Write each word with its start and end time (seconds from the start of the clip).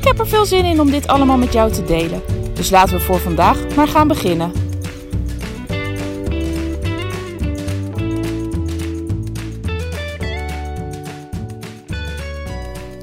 Ik 0.00 0.06
heb 0.06 0.18
er 0.18 0.28
veel 0.28 0.44
zin 0.44 0.64
in 0.64 0.80
om 0.80 0.90
dit 0.90 1.06
allemaal 1.06 1.36
met 1.36 1.52
jou 1.52 1.72
te 1.72 1.84
delen. 1.84 2.22
Dus 2.54 2.70
laten 2.70 2.96
we 2.96 3.00
voor 3.00 3.18
vandaag 3.18 3.76
maar 3.76 3.88
gaan 3.88 4.08
beginnen. 4.08 4.52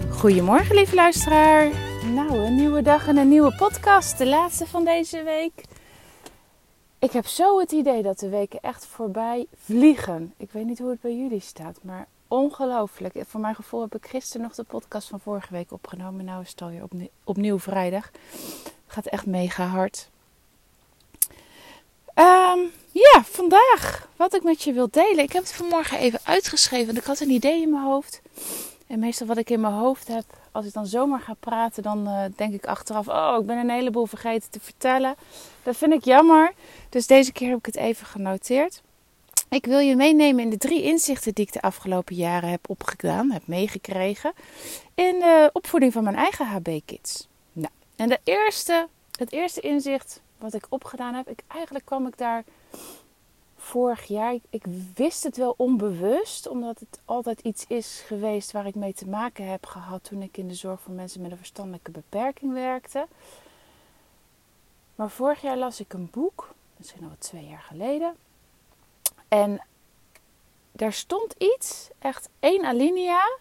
Goedemorgen, 0.10 0.76
lieve 0.76 0.96
luisteraar. 0.96 1.70
Nou, 2.14 2.38
een 2.38 2.56
nieuwe 2.56 2.82
dag 2.82 3.08
en 3.08 3.18
een 3.18 3.30
nieuwe 3.30 3.56
podcast. 3.56 4.18
De 4.18 4.28
laatste 4.28 4.68
van 4.68 4.86
deze 4.86 5.24
week. 5.24 5.64
Ik 7.00 7.12
heb 7.12 7.26
zo 7.26 7.60
het 7.60 7.72
idee 7.72 8.02
dat 8.04 8.20
de 8.20 8.30
weken 8.30 8.60
echt 8.62 8.86
voorbij 8.86 9.46
vliegen. 9.56 10.34
Ik 10.38 10.52
weet 10.52 10.66
niet 10.66 10.80
hoe 10.80 10.90
het 10.90 11.02
bij 11.02 11.16
jullie 11.16 11.42
staat, 11.42 11.80
maar 11.82 12.08
ongelooflijk. 12.28 13.14
Voor 13.28 13.40
mijn 13.40 13.56
gevoel 13.56 13.82
heb 13.82 13.96
ik 13.96 14.08
gisteren 14.08 14.42
nog 14.42 14.56
de 14.56 14.64
podcast 14.64 15.08
van 15.08 15.20
vorige 15.20 15.54
week 15.54 15.72
opgenomen. 15.72 16.26
Nou 16.26 16.42
is 16.42 16.50
het 16.50 16.62
alweer 16.62 16.84
opnieuw, 16.84 17.10
opnieuw 17.24 17.60
vrijdag. 17.60 18.12
Gaat 18.88 19.06
echt 19.06 19.26
mega 19.26 19.66
hard. 19.66 20.10
Um, 22.16 22.72
ja, 22.92 23.24
vandaag 23.24 24.08
wat 24.16 24.34
ik 24.34 24.44
met 24.44 24.64
je 24.64 24.74
wil 24.74 24.90
delen. 24.92 25.24
Ik 25.24 25.32
heb 25.32 25.44
het 25.44 25.54
vanmorgen 25.54 25.98
even 25.98 26.20
uitgeschreven, 26.24 26.86
want 26.86 26.98
ik 26.98 27.04
had 27.04 27.20
een 27.20 27.30
idee 27.30 27.62
in 27.62 27.70
mijn 27.70 27.84
hoofd. 27.84 28.22
En 28.88 29.00
meestal 29.00 29.28
wat 29.28 29.38
ik 29.38 29.50
in 29.50 29.62
mijn 29.62 29.74
hoofd 29.74 30.08
heb, 30.08 30.26
als 30.52 30.66
ik 30.66 30.74
dan 30.74 30.86
zomaar 30.86 31.20
ga 31.20 31.34
praten, 31.40 31.84
dan 31.84 32.08
uh, 32.08 32.24
denk 32.36 32.54
ik 32.54 32.66
achteraf: 32.66 33.08
Oh, 33.08 33.38
ik 33.40 33.46
ben 33.46 33.58
een 33.58 33.70
heleboel 33.70 34.06
vergeten 34.06 34.50
te 34.50 34.60
vertellen. 34.60 35.16
Dat 35.64 35.78
vind 35.78 35.94
ik 35.94 36.04
jammer. 36.04 36.54
Dus 36.90 37.08
deze 37.08 37.32
keer 37.32 37.50
heb 37.50 37.58
ik 37.58 37.66
het 37.66 37.76
even 37.76 38.06
genoteerd. 38.06 38.82
Ik 39.50 39.66
wil 39.66 39.80
je 39.80 39.96
meenemen 39.96 40.44
in 40.44 40.50
de 40.50 40.58
drie 40.58 40.84
inzichten 40.84 41.34
die 41.34 41.46
ik 41.46 41.54
de 41.54 41.62
afgelopen 41.62 42.16
jaren 42.16 42.50
heb 42.50 42.70
opgedaan, 42.70 43.32
heb 43.32 43.48
meegekregen. 43.48 44.34
In 44.94 45.20
de 45.20 45.50
opvoeding 45.54 45.94
van 45.94 46.04
mijn 46.04 46.16
eigen 46.16 46.46
HB-kids. 46.46 47.28
Nou, 47.54 47.72
en 47.96 48.10
de 48.10 48.20
eerste, 48.24 48.88
het 49.12 49.32
eerste 49.32 49.62
inzicht 49.62 50.22
wat 50.38 50.54
ik 50.54 50.66
opgedaan 50.70 51.14
heb, 51.14 51.30
ik, 51.30 51.44
eigenlijk 51.48 51.86
kwam 51.86 52.08
ik 52.08 52.18
daar 52.18 52.44
vorig 53.58 54.06
jaar. 54.06 54.34
Ik, 54.34 54.44
ik 54.50 54.64
wist 54.96 55.24
het 55.24 55.38
wel 55.38 55.54
onbewust, 55.58 56.48
omdat 56.48 56.80
het 56.80 57.00
altijd 57.06 57.40
iets 57.40 57.66
is 57.68 58.04
geweest 58.06 58.52
waar 58.52 58.66
ik 58.66 58.76
mee 58.76 58.94
te 58.94 59.08
maken 59.08 59.50
heb 59.50 59.66
gehad 59.66 60.04
toen 60.04 60.22
ik 60.22 60.38
in 60.38 60.48
de 60.48 60.54
zorg 60.54 60.82
voor 60.82 60.94
mensen 60.94 61.22
met 61.22 61.32
een 61.32 61.38
verstandelijke 61.38 61.92
beperking 61.92 62.54
werkte. 62.54 63.08
Maar 64.96 65.10
vorig 65.10 65.42
jaar 65.42 65.58
las 65.58 65.80
ik 65.80 65.94
een 65.94 66.10
boek, 66.12 66.54
misschien 66.78 67.04
al 67.04 67.16
twee 67.20 67.48
jaar 67.48 67.66
geleden. 67.68 68.16
En 69.28 69.62
daar 70.72 70.94
stond 70.94 71.36
iets, 71.38 71.90
echt 72.00 72.30
één 72.40 72.66
alinea. 72.66 73.38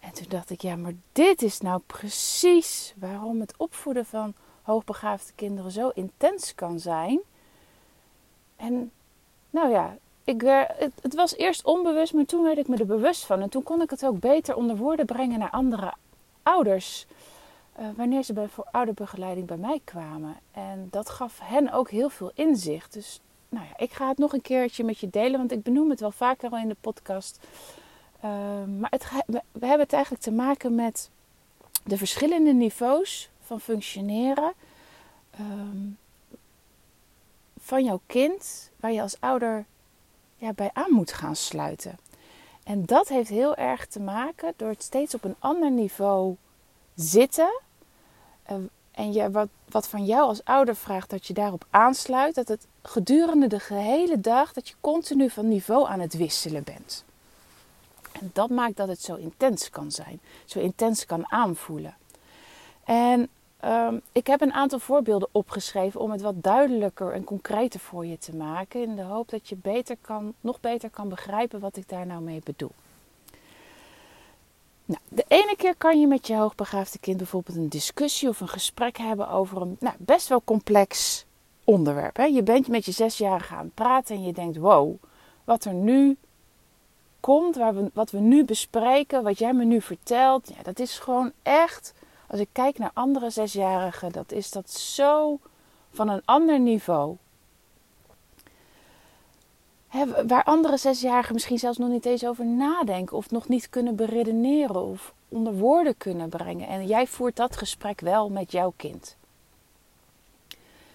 En 0.00 0.12
toen 0.12 0.26
dacht 0.28 0.50
ik, 0.50 0.62
ja, 0.62 0.76
maar 0.76 0.94
dit 1.12 1.42
is 1.42 1.60
nou 1.60 1.80
precies 1.86 2.94
waarom 2.96 3.40
het 3.40 3.56
opvoeden 3.56 4.06
van 4.06 4.34
hoogbegaafde 4.62 5.32
kinderen 5.34 5.70
zo 5.70 5.88
intens 5.88 6.54
kan 6.54 6.80
zijn. 6.80 7.20
En 8.56 8.90
nou 9.50 9.70
ja, 9.70 9.96
ik, 10.24 10.40
het, 10.40 10.92
het, 11.02 11.14
was 11.14 11.36
eerst 11.36 11.64
onbewust, 11.64 12.14
maar 12.14 12.24
toen 12.24 12.42
werd 12.42 12.58
ik 12.58 12.68
me 12.68 12.76
er 12.76 12.86
bewust 12.86 13.24
van. 13.24 13.40
En 13.40 13.48
toen 13.48 13.62
kon 13.62 13.82
ik 13.82 13.90
het 13.90 14.06
ook 14.06 14.20
beter 14.20 14.54
onder 14.54 14.76
woorden 14.76 15.06
brengen 15.06 15.38
naar 15.38 15.50
andere 15.50 15.94
ouders. 16.42 17.06
Uh, 17.80 17.86
wanneer 17.96 18.22
ze 18.22 18.32
bij, 18.32 18.48
voor 18.48 18.68
ouderbegeleiding 18.70 19.46
bij 19.46 19.56
mij 19.56 19.80
kwamen. 19.84 20.36
En 20.50 20.88
dat 20.90 21.10
gaf 21.10 21.38
hen 21.42 21.72
ook 21.72 21.90
heel 21.90 22.08
veel 22.08 22.30
inzicht. 22.34 22.92
Dus 22.92 23.20
nou 23.48 23.66
ja, 23.66 23.76
ik 23.76 23.92
ga 23.92 24.08
het 24.08 24.18
nog 24.18 24.32
een 24.32 24.42
keertje 24.42 24.84
met 24.84 24.98
je 24.98 25.10
delen, 25.10 25.38
want 25.38 25.52
ik 25.52 25.62
benoem 25.62 25.90
het 25.90 26.00
wel 26.00 26.10
vaker 26.10 26.50
al 26.50 26.58
in 26.58 26.68
de 26.68 26.76
podcast. 26.80 27.38
Uh, 28.24 28.30
maar 28.78 28.90
het, 28.90 29.10
we 29.26 29.66
hebben 29.66 29.80
het 29.80 29.92
eigenlijk 29.92 30.22
te 30.22 30.32
maken 30.32 30.74
met 30.74 31.10
de 31.84 31.96
verschillende 31.96 32.52
niveaus 32.52 33.30
van 33.40 33.60
functioneren. 33.60 34.52
Um, 35.40 35.98
van 37.60 37.84
jouw 37.84 38.00
kind, 38.06 38.70
waar 38.80 38.92
je 38.92 39.02
als 39.02 39.20
ouder 39.20 39.64
ja, 40.36 40.52
bij 40.52 40.70
aan 40.72 40.92
moet 40.92 41.12
gaan 41.12 41.36
sluiten. 41.36 41.98
En 42.64 42.84
dat 42.84 43.08
heeft 43.08 43.28
heel 43.28 43.56
erg 43.56 43.86
te 43.86 44.00
maken 44.00 44.52
door 44.56 44.68
het 44.68 44.82
steeds 44.82 45.14
op 45.14 45.24
een 45.24 45.36
ander 45.38 45.70
niveau 45.70 46.36
zitten. 46.94 47.60
Uh, 48.50 48.56
en 48.98 49.32
wat, 49.32 49.48
wat 49.68 49.88
van 49.88 50.04
jou 50.04 50.22
als 50.22 50.44
ouder 50.44 50.76
vraagt 50.76 51.10
dat 51.10 51.26
je 51.26 51.34
daarop 51.34 51.66
aansluit, 51.70 52.34
dat 52.34 52.48
het 52.48 52.66
gedurende 52.82 53.46
de 53.46 53.60
gehele 53.60 54.20
dag, 54.20 54.52
dat 54.52 54.68
je 54.68 54.74
continu 54.80 55.30
van 55.30 55.48
niveau 55.48 55.88
aan 55.88 56.00
het 56.00 56.16
wisselen 56.16 56.64
bent. 56.64 57.04
En 58.12 58.30
dat 58.32 58.50
maakt 58.50 58.76
dat 58.76 58.88
het 58.88 59.02
zo 59.02 59.14
intens 59.14 59.70
kan 59.70 59.90
zijn, 59.90 60.20
zo 60.44 60.58
intens 60.58 61.06
kan 61.06 61.30
aanvoelen. 61.30 61.96
En 62.84 63.28
um, 63.64 64.00
ik 64.12 64.26
heb 64.26 64.40
een 64.40 64.52
aantal 64.52 64.78
voorbeelden 64.78 65.28
opgeschreven 65.32 66.00
om 66.00 66.10
het 66.10 66.20
wat 66.20 66.42
duidelijker 66.42 67.12
en 67.12 67.24
concreter 67.24 67.80
voor 67.80 68.06
je 68.06 68.18
te 68.18 68.34
maken, 68.34 68.82
in 68.82 68.96
de 68.96 69.02
hoop 69.02 69.28
dat 69.28 69.48
je 69.48 69.56
beter 69.56 69.96
kan, 70.00 70.34
nog 70.40 70.60
beter 70.60 70.90
kan 70.90 71.08
begrijpen 71.08 71.60
wat 71.60 71.76
ik 71.76 71.88
daar 71.88 72.06
nou 72.06 72.22
mee 72.22 72.40
bedoel. 72.44 72.72
De 75.18 75.24
ene 75.28 75.56
keer 75.56 75.76
kan 75.76 76.00
je 76.00 76.06
met 76.06 76.26
je 76.26 76.34
hoogbegaafde 76.34 76.98
kind 76.98 77.16
bijvoorbeeld 77.16 77.56
een 77.56 77.68
discussie 77.68 78.28
of 78.28 78.40
een 78.40 78.48
gesprek 78.48 78.98
hebben 78.98 79.28
over 79.28 79.60
een 79.60 79.76
nou, 79.80 79.94
best 79.98 80.28
wel 80.28 80.42
complex 80.44 81.24
onderwerp. 81.64 82.16
Hè? 82.16 82.24
Je 82.24 82.42
bent 82.42 82.68
met 82.68 82.84
je 82.84 82.92
zesjarige 82.92 83.54
aan 83.54 83.64
het 83.64 83.74
praten 83.74 84.16
en 84.16 84.22
je 84.22 84.32
denkt: 84.32 84.56
wow, 84.56 85.02
wat 85.44 85.64
er 85.64 85.74
nu 85.74 86.16
komt, 87.20 87.56
waar 87.56 87.74
we, 87.74 87.90
wat 87.94 88.10
we 88.10 88.18
nu 88.18 88.44
bespreken, 88.44 89.22
wat 89.22 89.38
jij 89.38 89.52
me 89.52 89.64
nu 89.64 89.80
vertelt, 89.80 90.48
ja, 90.48 90.62
dat 90.62 90.78
is 90.78 90.98
gewoon 90.98 91.32
echt. 91.42 91.94
Als 92.28 92.40
ik 92.40 92.48
kijk 92.52 92.78
naar 92.78 92.90
andere 92.94 93.30
zesjarigen, 93.30 94.12
dat 94.12 94.32
is 94.32 94.50
dat 94.50 94.70
zo 94.70 95.38
van 95.92 96.08
een 96.08 96.22
ander 96.24 96.60
niveau 96.60 97.16
waar 100.26 100.44
andere 100.44 100.76
zesjarigen 100.76 101.34
misschien 101.34 101.58
zelfs 101.58 101.78
nog 101.78 101.88
niet 101.88 102.06
eens 102.06 102.26
over 102.26 102.46
nadenken 102.46 103.16
of 103.16 103.30
nog 103.30 103.48
niet 103.48 103.70
kunnen 103.70 103.96
beredeneren 103.96 104.84
of 104.84 105.12
onder 105.28 105.54
woorden 105.54 105.96
kunnen 105.96 106.28
brengen. 106.28 106.68
En 106.68 106.86
jij 106.86 107.06
voert 107.06 107.36
dat 107.36 107.56
gesprek 107.56 108.00
wel 108.00 108.28
met 108.28 108.52
jouw 108.52 108.72
kind. 108.76 109.16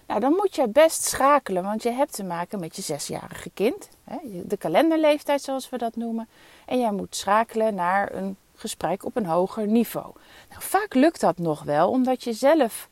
Nou, 0.06 0.20
dan 0.20 0.32
moet 0.32 0.54
je 0.54 0.68
best 0.68 1.04
schakelen, 1.04 1.62
want 1.62 1.82
je 1.82 1.90
hebt 1.90 2.12
te 2.12 2.24
maken 2.24 2.60
met 2.60 2.76
je 2.76 2.82
zesjarige 2.82 3.50
kind, 3.54 3.88
de 4.22 4.56
kalenderleeftijd 4.56 5.42
zoals 5.42 5.68
we 5.70 5.78
dat 5.78 5.96
noemen. 5.96 6.28
En 6.66 6.78
jij 6.78 6.92
moet 6.92 7.16
schakelen 7.16 7.74
naar 7.74 8.14
een 8.14 8.36
gesprek 8.54 9.04
op 9.04 9.16
een 9.16 9.26
hoger 9.26 9.66
niveau. 9.66 10.12
Nou, 10.48 10.62
vaak 10.62 10.94
lukt 10.94 11.20
dat 11.20 11.38
nog 11.38 11.62
wel, 11.62 11.90
omdat 11.90 12.24
je 12.24 12.32
zelf 12.32 12.88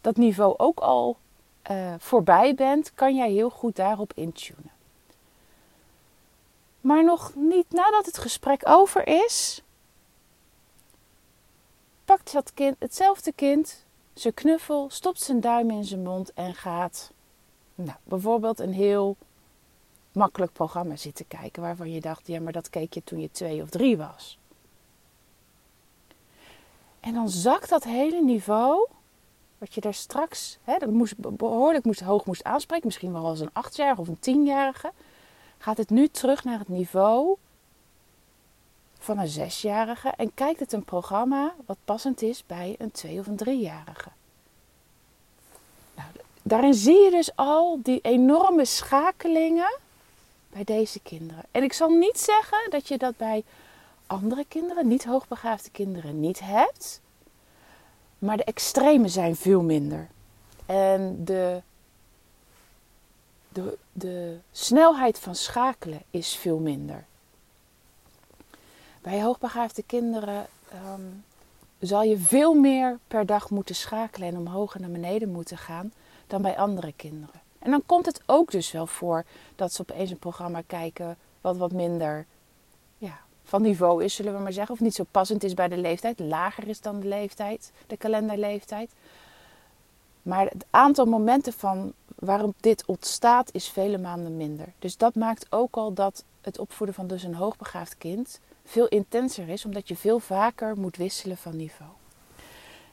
dat 0.00 0.16
niveau 0.16 0.54
ook 0.56 0.80
al 0.80 1.16
uh, 1.70 1.94
voorbij 1.98 2.54
bent, 2.54 2.92
kan 2.94 3.16
jij 3.16 3.30
heel 3.30 3.50
goed 3.50 3.76
daarop 3.76 4.12
intunen. 4.14 4.71
Maar 6.82 7.04
nog 7.04 7.34
niet 7.34 7.70
nadat 7.70 8.06
het 8.06 8.18
gesprek 8.18 8.68
over 8.68 9.06
is, 9.06 9.62
pakt 12.04 12.32
dat 12.32 12.54
kind, 12.54 12.76
hetzelfde 12.78 13.32
kind 13.32 13.84
zijn 14.14 14.34
knuffel, 14.34 14.90
stopt 14.90 15.20
zijn 15.20 15.40
duim 15.40 15.70
in 15.70 15.84
zijn 15.84 16.02
mond 16.02 16.32
en 16.32 16.54
gaat 16.54 17.12
nou, 17.74 17.98
bijvoorbeeld 18.04 18.58
een 18.58 18.72
heel 18.72 19.16
makkelijk 20.12 20.52
programma 20.52 20.96
zitten 20.96 21.28
kijken 21.28 21.62
waarvan 21.62 21.90
je 21.90 22.00
dacht, 22.00 22.26
ja, 22.26 22.40
maar 22.40 22.52
dat 22.52 22.70
keek 22.70 22.94
je 22.94 23.04
toen 23.04 23.20
je 23.20 23.30
twee 23.30 23.62
of 23.62 23.68
drie 23.68 23.96
was. 23.96 24.38
En 27.00 27.14
dan 27.14 27.28
zakt 27.28 27.68
dat 27.68 27.84
hele 27.84 28.22
niveau, 28.22 28.88
wat 29.58 29.74
je 29.74 29.80
daar 29.80 29.94
straks 29.94 30.58
hè, 30.62 30.78
dat 30.78 30.90
moest, 30.90 31.14
behoorlijk 31.16 31.84
moest, 31.84 32.00
hoog 32.00 32.24
moest 32.24 32.44
aanspreken, 32.44 32.86
misschien 32.86 33.12
wel 33.12 33.26
als 33.26 33.40
een 33.40 33.52
achtjarige 33.52 34.00
of 34.00 34.08
een 34.08 34.18
tienjarige, 34.18 34.92
gaat 35.62 35.76
het 35.76 35.90
nu 35.90 36.08
terug 36.08 36.44
naar 36.44 36.58
het 36.58 36.68
niveau 36.68 37.36
van 38.98 39.18
een 39.18 39.28
zesjarige 39.28 40.08
en 40.08 40.34
kijkt 40.34 40.60
het 40.60 40.72
een 40.72 40.84
programma 40.84 41.54
wat 41.66 41.76
passend 41.84 42.22
is 42.22 42.46
bij 42.46 42.74
een 42.78 42.90
twee- 42.90 43.18
of 43.18 43.26
een 43.26 43.36
driejarige. 43.36 44.08
Nou, 45.94 46.08
daarin 46.42 46.74
zie 46.74 46.98
je 47.04 47.10
dus 47.10 47.36
al 47.36 47.78
die 47.82 48.00
enorme 48.00 48.64
schakelingen 48.64 49.78
bij 50.48 50.64
deze 50.64 51.00
kinderen. 51.00 51.44
En 51.50 51.62
ik 51.62 51.72
zal 51.72 51.88
niet 51.88 52.18
zeggen 52.18 52.70
dat 52.70 52.88
je 52.88 52.98
dat 52.98 53.16
bij 53.16 53.44
andere 54.06 54.44
kinderen, 54.48 54.88
niet 54.88 55.04
hoogbegaafde 55.04 55.70
kinderen, 55.70 56.20
niet 56.20 56.40
hebt. 56.40 57.00
Maar 58.18 58.36
de 58.36 58.44
extremen 58.44 59.10
zijn 59.10 59.36
veel 59.36 59.62
minder. 59.62 60.08
En 60.66 61.24
de, 61.24 61.62
de, 63.52 63.78
de 63.92 64.38
snelheid 64.50 65.18
van 65.18 65.34
schakelen 65.34 66.02
is 66.10 66.36
veel 66.36 66.58
minder. 66.58 67.04
Bij 69.00 69.22
hoogbegaafde 69.22 69.82
kinderen 69.82 70.46
ehm, 70.68 71.00
zal 71.78 72.02
je 72.02 72.18
veel 72.18 72.54
meer 72.54 72.98
per 73.08 73.26
dag 73.26 73.50
moeten 73.50 73.74
schakelen 73.74 74.28
en 74.28 74.36
omhoog 74.36 74.74
en 74.74 74.80
naar 74.80 74.90
beneden 74.90 75.32
moeten 75.32 75.58
gaan 75.58 75.92
dan 76.26 76.42
bij 76.42 76.56
andere 76.56 76.92
kinderen. 76.96 77.40
En 77.58 77.70
dan 77.70 77.82
komt 77.86 78.06
het 78.06 78.20
ook 78.26 78.50
dus 78.50 78.72
wel 78.72 78.86
voor 78.86 79.24
dat 79.56 79.72
ze 79.72 79.80
opeens 79.80 80.10
een 80.10 80.18
programma 80.18 80.62
kijken 80.66 81.16
wat 81.40 81.56
wat 81.56 81.72
minder 81.72 82.26
ja, 82.98 83.20
van 83.44 83.62
niveau 83.62 84.04
is, 84.04 84.14
zullen 84.14 84.34
we 84.34 84.42
maar 84.42 84.52
zeggen. 84.52 84.74
Of 84.74 84.80
niet 84.80 84.94
zo 84.94 85.04
passend 85.10 85.44
is 85.44 85.54
bij 85.54 85.68
de 85.68 85.76
leeftijd, 85.76 86.18
lager 86.18 86.68
is 86.68 86.80
dan 86.80 87.00
de 87.00 87.08
leeftijd, 87.08 87.72
de 87.86 87.96
kalenderleeftijd. 87.96 88.90
Maar 90.22 90.44
het 90.44 90.64
aantal 90.70 91.04
momenten 91.04 91.52
van 91.52 91.92
waarop 92.24 92.54
dit 92.60 92.84
ontstaat 92.86 93.50
is 93.52 93.68
vele 93.68 93.98
maanden 93.98 94.36
minder. 94.36 94.72
Dus 94.78 94.96
dat 94.96 95.14
maakt 95.14 95.46
ook 95.50 95.76
al 95.76 95.92
dat 95.92 96.24
het 96.40 96.58
opvoeden 96.58 96.94
van 96.94 97.06
dus 97.06 97.22
een 97.22 97.34
hoogbegaafd 97.34 97.98
kind 97.98 98.40
veel 98.64 98.88
intenser 98.88 99.48
is, 99.48 99.64
omdat 99.64 99.88
je 99.88 99.96
veel 99.96 100.18
vaker 100.18 100.76
moet 100.76 100.96
wisselen 100.96 101.36
van 101.36 101.56
niveau. 101.56 101.90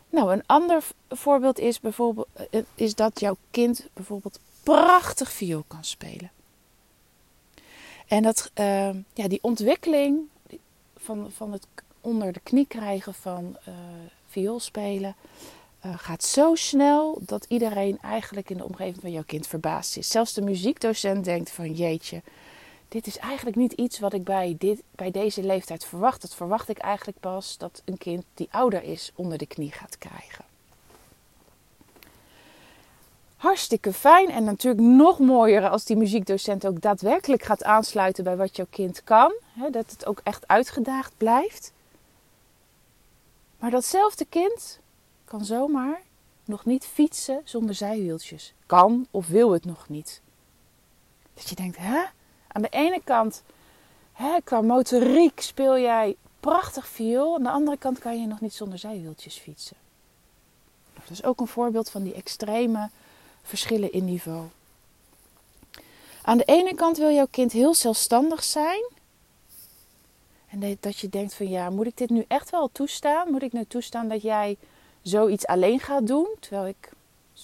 Nou, 0.10 0.34
een 0.34 0.44
ander 0.46 0.84
voorbeeld 1.10 1.60
is, 1.60 1.80
bijvoorbeeld, 1.80 2.28
eh, 2.50 2.62
is 2.76 2.96
dat 2.96 3.20
jouw 3.20 3.38
kind 3.52 3.88
bijvoorbeeld 3.94 4.40
prachtig 4.64 5.32
viool 5.32 5.64
kan 5.68 5.84
spelen. 5.84 6.32
En 8.08 8.24
dat, 8.24 8.52
uh, 8.60 8.90
ja, 9.14 9.28
die 9.28 9.40
ontwikkeling 9.42 10.20
van, 10.98 11.32
van 11.32 11.52
het 11.52 11.68
onder 12.02 12.34
de 12.34 12.40
knie 12.40 12.68
krijgen 12.68 13.14
van 13.14 13.58
uh, 13.68 13.74
viool 14.28 14.60
spelen 14.60 15.16
uh, 15.86 15.94
gaat 15.98 16.24
zo 16.24 16.56
snel 16.56 17.18
dat 17.22 17.46
iedereen 17.48 17.98
eigenlijk 18.02 18.50
in 18.50 18.58
de 18.58 18.64
omgeving 18.64 19.02
van 19.02 19.12
jouw 19.12 19.24
kind 19.26 19.48
verbaasd 19.48 19.98
is. 19.98 20.10
Zelfs 20.10 20.34
de 20.34 20.42
muziekdocent 20.42 21.26
denkt 21.26 21.52
van 21.52 21.74
jeetje, 21.74 22.22
dit 22.90 23.08
is 23.08 23.18
eigenlijk 23.18 23.56
niet 23.56 23.74
iets 23.74 24.00
wat 24.00 24.14
ik 24.14 24.24
bij, 24.24 24.56
dit, 24.58 24.82
bij 24.92 25.12
deze 25.12 25.44
leeftijd 25.44 25.86
verwacht. 25.86 26.22
Dat 26.22 26.36
verwacht 26.36 26.70
ik 26.70 26.78
eigenlijk 26.78 27.20
pas 27.20 27.58
dat 27.58 27.82
een 27.86 27.98
kind 27.98 28.24
die 28.34 28.48
ouder 28.52 28.84
is 28.84 29.12
onder 29.16 29.38
de 29.38 29.46
knie 29.46 29.72
gaat 29.72 29.98
krijgen. 29.98 30.46
Hartstikke 33.36 33.94
fijn 33.94 34.30
en 34.30 34.44
natuurlijk 34.44 34.84
nog 34.84 35.20
mooier 35.20 35.70
als 35.70 35.86
die 35.86 35.96
muziekdocent 35.96 36.68
ook 36.68 36.82
daadwerkelijk 36.82 37.44
gaat 37.44 37.64
aansluiten 37.64 38.24
bij 38.24 38.38
wat 38.38 38.56
jouw 38.56 38.68
kind 38.70 39.04
kan. 39.04 39.34
Hè, 39.54 39.70
dat 39.70 39.92
het 39.92 40.06
ook 40.06 40.22
echt 40.24 40.48
uitgedaagd 40.48 41.14
blijft. 41.18 41.72
Maar 43.60 43.72
datzelfde 43.72 44.26
kind 44.30 44.80
kan 45.30 45.46
zomaar 45.46 46.02
nog 46.46 46.66
niet 46.66 46.86
fietsen 46.86 47.42
zonder 47.44 47.76
zijwieltjes. 47.76 48.54
Kan 48.66 49.08
of 49.12 49.28
wil 49.28 49.52
het 49.52 49.66
nog 49.66 49.90
niet. 49.90 50.22
Dat 51.34 51.50
je 51.50 51.56
denkt, 51.56 51.78
hè? 51.78 52.04
Aan 52.48 52.62
de 52.62 52.70
ene 52.70 53.02
kant, 53.04 53.44
hè, 54.14 54.42
qua 54.44 54.62
motoriek 54.62 55.42
speel 55.42 55.80
jij 55.80 56.16
prachtig 56.40 56.88
viool. 56.88 57.36
Aan 57.36 57.44
de 57.44 57.50
andere 57.50 57.78
kant 57.78 58.00
kan 58.00 58.22
je 58.22 58.28
nog 58.28 58.42
niet 58.42 58.54
zonder 58.54 58.80
zijwieltjes 58.80 59.38
fietsen. 59.38 59.78
Dat 60.94 61.10
is 61.10 61.24
ook 61.24 61.40
een 61.40 61.48
voorbeeld 61.48 61.90
van 61.90 62.04
die 62.04 62.14
extreme 62.14 62.90
verschillen 63.44 63.92
in 63.92 64.06
niveau. 64.06 64.48
Aan 66.22 66.38
de 66.38 66.44
ene 66.44 66.76
kant 66.76 66.98
wil 66.98 67.12
jouw 67.12 67.28
kind 67.32 67.52
heel 67.52 67.74
zelfstandig 67.74 68.44
zijn. 68.44 68.84
En 70.48 70.78
dat 70.80 71.00
je 71.00 71.10
denkt 71.10 71.34
van 71.34 71.50
ja, 71.50 71.70
moet 71.70 71.86
ik 71.86 71.98
dit 71.98 72.10
nu 72.10 72.26
echt 72.28 72.50
wel 72.50 72.70
toestaan? 72.72 73.32
Moet 73.32 73.42
ik 73.42 73.54
nu 73.54 73.66
toestaan 73.66 74.08
dat 74.08 74.22
jij 74.22 74.58
zoiets 75.02 75.48
alleen 75.48 75.80
gaat 75.80 76.08
doen? 76.08 76.28
Terwijl 76.40 76.68
ik, 76.68 76.92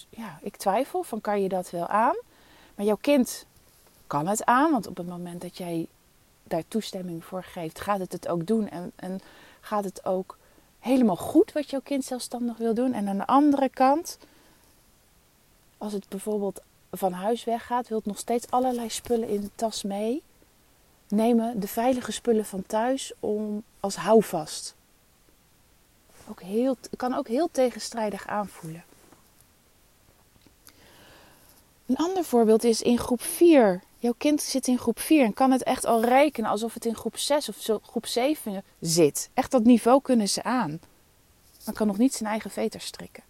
ja, 0.10 0.40
ik 0.42 0.58
twijfel 0.58 1.04
van 1.04 1.22
kan 1.22 1.42
je 1.42 1.50
dat 1.50 1.70
wel 1.70 1.88
aan? 1.88 2.16
Maar 2.76 2.86
jouw 2.86 2.98
kind 3.02 3.46
kan 4.08 4.28
het 4.28 4.46
aan, 4.46 4.72
want 4.72 4.88
op 4.88 4.98
het 4.98 5.08
moment 5.08 5.42
dat 5.42 5.58
jij 5.58 5.88
daar 6.44 6.64
toestemming 6.68 7.26
voor 7.26 7.44
geeft, 7.44 7.80
gaat 7.80 8.00
het 8.00 8.12
het 8.12 8.28
ook 8.28 8.48
doen 8.48 8.70
en, 8.70 8.92
en 8.96 9.22
gaat 9.62 9.84
het 9.84 10.06
ook 10.06 10.38
helemaal 10.80 11.16
goed 11.16 11.52
wat 11.52 11.70
jouw 11.70 11.82
kind 11.84 12.06
zelfstandig 12.06 12.58
wil 12.58 12.74
doen. 12.74 12.94
En 12.94 13.08
aan 13.08 13.18
de 13.18 13.28
andere 13.28 13.70
kant, 13.70 14.18
als 15.78 15.94
het 15.94 16.10
bijvoorbeeld 16.10 16.62
van 16.92 17.14
huis 17.14 17.44
weggaat, 17.44 17.88
wil 17.88 18.02
nog 18.04 18.18
steeds 18.18 18.50
allerlei 18.50 18.90
spullen 18.90 19.28
in 19.28 19.42
de 19.42 19.50
tas 19.56 19.84
mee 19.84 20.24
nemen, 21.08 21.60
de 21.60 21.68
veilige 21.68 22.12
spullen 22.12 22.46
van 22.46 22.64
thuis, 22.68 23.14
om 23.20 23.64
als 23.80 23.96
houvast. 23.96 24.76
Ook 26.30 26.42
heel, 26.42 26.78
kan 26.98 27.14
ook 27.14 27.28
heel 27.28 27.50
tegenstrijdig 27.52 28.28
aanvoelen. 28.28 28.84
Een 31.86 31.96
ander 31.96 32.24
voorbeeld 32.24 32.64
is 32.64 32.82
in 32.82 32.98
groep 32.98 33.22
4 33.22 33.82
Jouw 34.06 34.16
kind 34.18 34.42
zit 34.42 34.68
in 34.68 34.78
groep 34.78 35.00
4 35.00 35.24
en 35.24 35.34
kan 35.34 35.52
het 35.52 35.64
echt 35.64 35.86
al 35.86 36.04
rekenen 36.04 36.50
alsof 36.50 36.74
het 36.74 36.86
in 36.86 36.96
groep 36.96 37.18
6 37.18 37.50
of 37.50 37.80
groep 37.84 38.06
7 38.06 38.64
zit. 38.80 39.30
Echt 39.34 39.52
dat 39.52 39.64
niveau 39.64 40.02
kunnen 40.02 40.30
ze 40.30 40.44
aan. 40.44 40.80
Maar 41.66 41.74
kan 41.74 41.88
nog 41.88 41.98
niet 41.98 42.14
zijn 42.14 42.30
eigen 42.30 42.52
veter 42.52 42.82
strikken. 42.82 43.24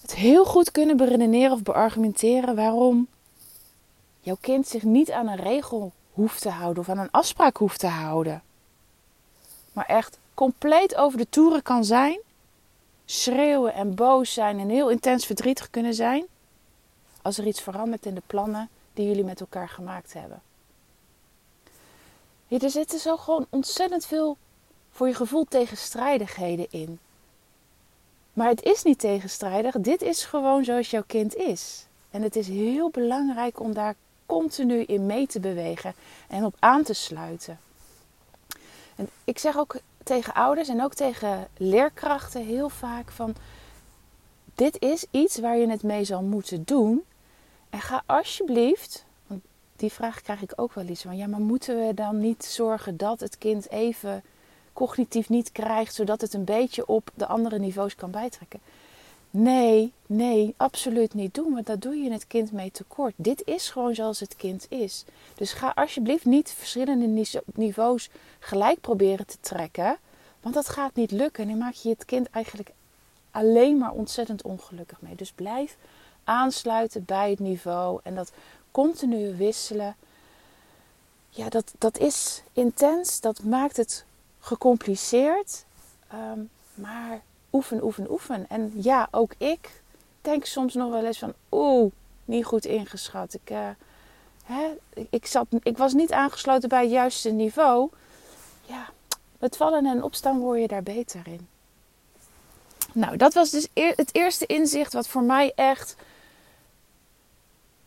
Het 0.00 0.14
heel 0.14 0.44
goed 0.44 0.70
kunnen 0.70 0.96
beredeneren 0.96 1.52
of 1.52 1.62
beargumenteren 1.62 2.56
waarom 2.56 3.08
jouw 4.20 4.36
kind 4.40 4.68
zich 4.68 4.82
niet 4.82 5.10
aan 5.10 5.28
een 5.28 5.36
regel 5.36 5.92
hoeft 6.12 6.40
te 6.40 6.50
houden 6.50 6.82
of 6.82 6.88
aan 6.88 6.98
een 6.98 7.10
afspraak 7.10 7.56
hoeft 7.56 7.80
te 7.80 7.86
houden. 7.86 8.42
Maar 9.76 9.86
echt 9.86 10.18
compleet 10.34 10.94
over 10.94 11.18
de 11.18 11.28
toeren 11.28 11.62
kan 11.62 11.84
zijn, 11.84 12.20
schreeuwen 13.04 13.74
en 13.74 13.94
boos 13.94 14.32
zijn 14.32 14.58
en 14.58 14.68
heel 14.68 14.90
intens 14.90 15.26
verdrietig 15.26 15.70
kunnen 15.70 15.94
zijn 15.94 16.26
als 17.22 17.38
er 17.38 17.46
iets 17.46 17.60
verandert 17.60 18.06
in 18.06 18.14
de 18.14 18.22
plannen 18.26 18.68
die 18.94 19.06
jullie 19.06 19.24
met 19.24 19.40
elkaar 19.40 19.68
gemaakt 19.68 20.12
hebben. 20.12 20.42
Ja, 22.46 22.58
er 22.58 22.70
zitten 22.70 22.98
zo 22.98 23.16
gewoon 23.16 23.46
ontzettend 23.48 24.06
veel 24.06 24.36
voor 24.90 25.06
je 25.06 25.14
gevoel 25.14 25.44
tegenstrijdigheden 25.44 26.66
in. 26.70 26.98
Maar 28.32 28.48
het 28.48 28.62
is 28.62 28.82
niet 28.82 28.98
tegenstrijdig. 28.98 29.74
Dit 29.74 30.02
is 30.02 30.24
gewoon 30.24 30.64
zoals 30.64 30.90
jouw 30.90 31.04
kind 31.06 31.34
is. 31.34 31.86
En 32.10 32.22
het 32.22 32.36
is 32.36 32.48
heel 32.48 32.90
belangrijk 32.90 33.60
om 33.60 33.72
daar 33.72 33.94
continu 34.26 34.82
in 34.82 35.06
mee 35.06 35.26
te 35.26 35.40
bewegen 35.40 35.94
en 36.28 36.44
op 36.44 36.56
aan 36.58 36.82
te 36.82 36.92
sluiten. 36.92 37.58
En 38.96 39.08
ik 39.24 39.38
zeg 39.38 39.58
ook 39.58 39.76
tegen 40.02 40.34
ouders 40.34 40.68
en 40.68 40.82
ook 40.82 40.94
tegen 40.94 41.48
leerkrachten 41.56 42.44
heel 42.44 42.68
vaak 42.68 43.10
van 43.10 43.34
dit 44.54 44.80
is 44.80 45.06
iets 45.10 45.38
waar 45.38 45.56
je 45.56 45.68
het 45.68 45.82
mee 45.82 46.04
zal 46.04 46.22
moeten 46.22 46.64
doen. 46.64 47.04
En 47.70 47.80
ga 47.80 48.02
alsjeblieft, 48.06 49.04
want 49.26 49.40
die 49.76 49.92
vraag 49.92 50.20
krijg 50.20 50.42
ik 50.42 50.52
ook 50.56 50.72
wel 50.72 50.86
eens 50.86 51.02
van, 51.02 51.16
ja, 51.16 51.26
maar 51.26 51.40
moeten 51.40 51.86
we 51.86 51.94
dan 51.94 52.20
niet 52.20 52.44
zorgen 52.44 52.96
dat 52.96 53.20
het 53.20 53.38
kind 53.38 53.70
even 53.70 54.22
cognitief 54.72 55.28
niet 55.28 55.52
krijgt, 55.52 55.94
zodat 55.94 56.20
het 56.20 56.34
een 56.34 56.44
beetje 56.44 56.86
op 56.86 57.10
de 57.14 57.26
andere 57.26 57.58
niveaus 57.58 57.94
kan 57.94 58.10
bijtrekken? 58.10 58.60
Nee, 59.38 59.92
nee, 60.06 60.54
absoluut 60.56 61.14
niet 61.14 61.34
doen, 61.34 61.54
want 61.54 61.66
daar 61.66 61.78
doe 61.78 61.96
je 61.96 62.10
het 62.10 62.26
kind 62.26 62.52
mee 62.52 62.70
tekort. 62.70 63.14
Dit 63.16 63.42
is 63.44 63.70
gewoon 63.70 63.94
zoals 63.94 64.20
het 64.20 64.36
kind 64.36 64.66
is. 64.68 65.04
Dus 65.34 65.52
ga 65.52 65.72
alsjeblieft 65.74 66.24
niet 66.24 66.50
verschillende 66.50 67.24
niveaus 67.54 68.08
gelijk 68.38 68.80
proberen 68.80 69.26
te 69.26 69.36
trekken, 69.40 69.98
want 70.40 70.54
dat 70.54 70.68
gaat 70.68 70.94
niet 70.94 71.10
lukken. 71.10 71.42
En 71.42 71.48
dan 71.48 71.58
maak 71.58 71.72
je 71.74 71.88
het 71.88 72.04
kind 72.04 72.30
eigenlijk 72.30 72.70
alleen 73.30 73.78
maar 73.78 73.92
ontzettend 73.92 74.42
ongelukkig 74.42 75.00
mee. 75.00 75.14
Dus 75.14 75.32
blijf 75.32 75.76
aansluiten 76.24 77.04
bij 77.04 77.30
het 77.30 77.38
niveau 77.38 78.00
en 78.02 78.14
dat 78.14 78.32
continu 78.70 79.36
wisselen. 79.36 79.96
Ja, 81.28 81.48
dat, 81.48 81.74
dat 81.78 81.98
is 81.98 82.42
intens, 82.52 83.20
dat 83.20 83.42
maakt 83.42 83.76
het 83.76 84.04
gecompliceerd. 84.40 85.64
Ehm, 86.08 86.40
maar 86.74 87.22
oefen, 87.56 87.84
oefen, 87.84 88.10
oefen. 88.10 88.48
En 88.48 88.72
ja, 88.74 89.08
ook 89.10 89.32
ik 89.38 89.82
denk 90.20 90.44
soms 90.44 90.74
nog 90.74 90.90
wel 90.90 91.04
eens 91.04 91.18
van, 91.18 91.32
oeh, 91.50 91.92
niet 92.24 92.44
goed 92.44 92.64
ingeschat. 92.64 93.34
Ik, 93.34 93.50
uh, 93.50 93.68
hè, 94.44 94.76
ik, 95.10 95.26
zat, 95.26 95.46
ik 95.62 95.78
was 95.78 95.92
niet 95.92 96.12
aangesloten 96.12 96.68
bij 96.68 96.82
het 96.82 96.90
juiste 96.90 97.30
niveau. 97.30 97.90
Ja, 98.62 98.88
met 99.38 99.56
vallen 99.56 99.86
en 99.86 100.02
opstaan 100.02 100.38
word 100.38 100.60
je 100.60 100.68
daar 100.68 100.82
beter 100.82 101.20
in. 101.26 101.48
Nou, 102.92 103.16
dat 103.16 103.34
was 103.34 103.50
dus 103.50 103.68
het 103.74 104.14
eerste 104.14 104.46
inzicht 104.46 104.92
wat 104.92 105.08
voor 105.08 105.22
mij 105.22 105.52
echt 105.54 105.96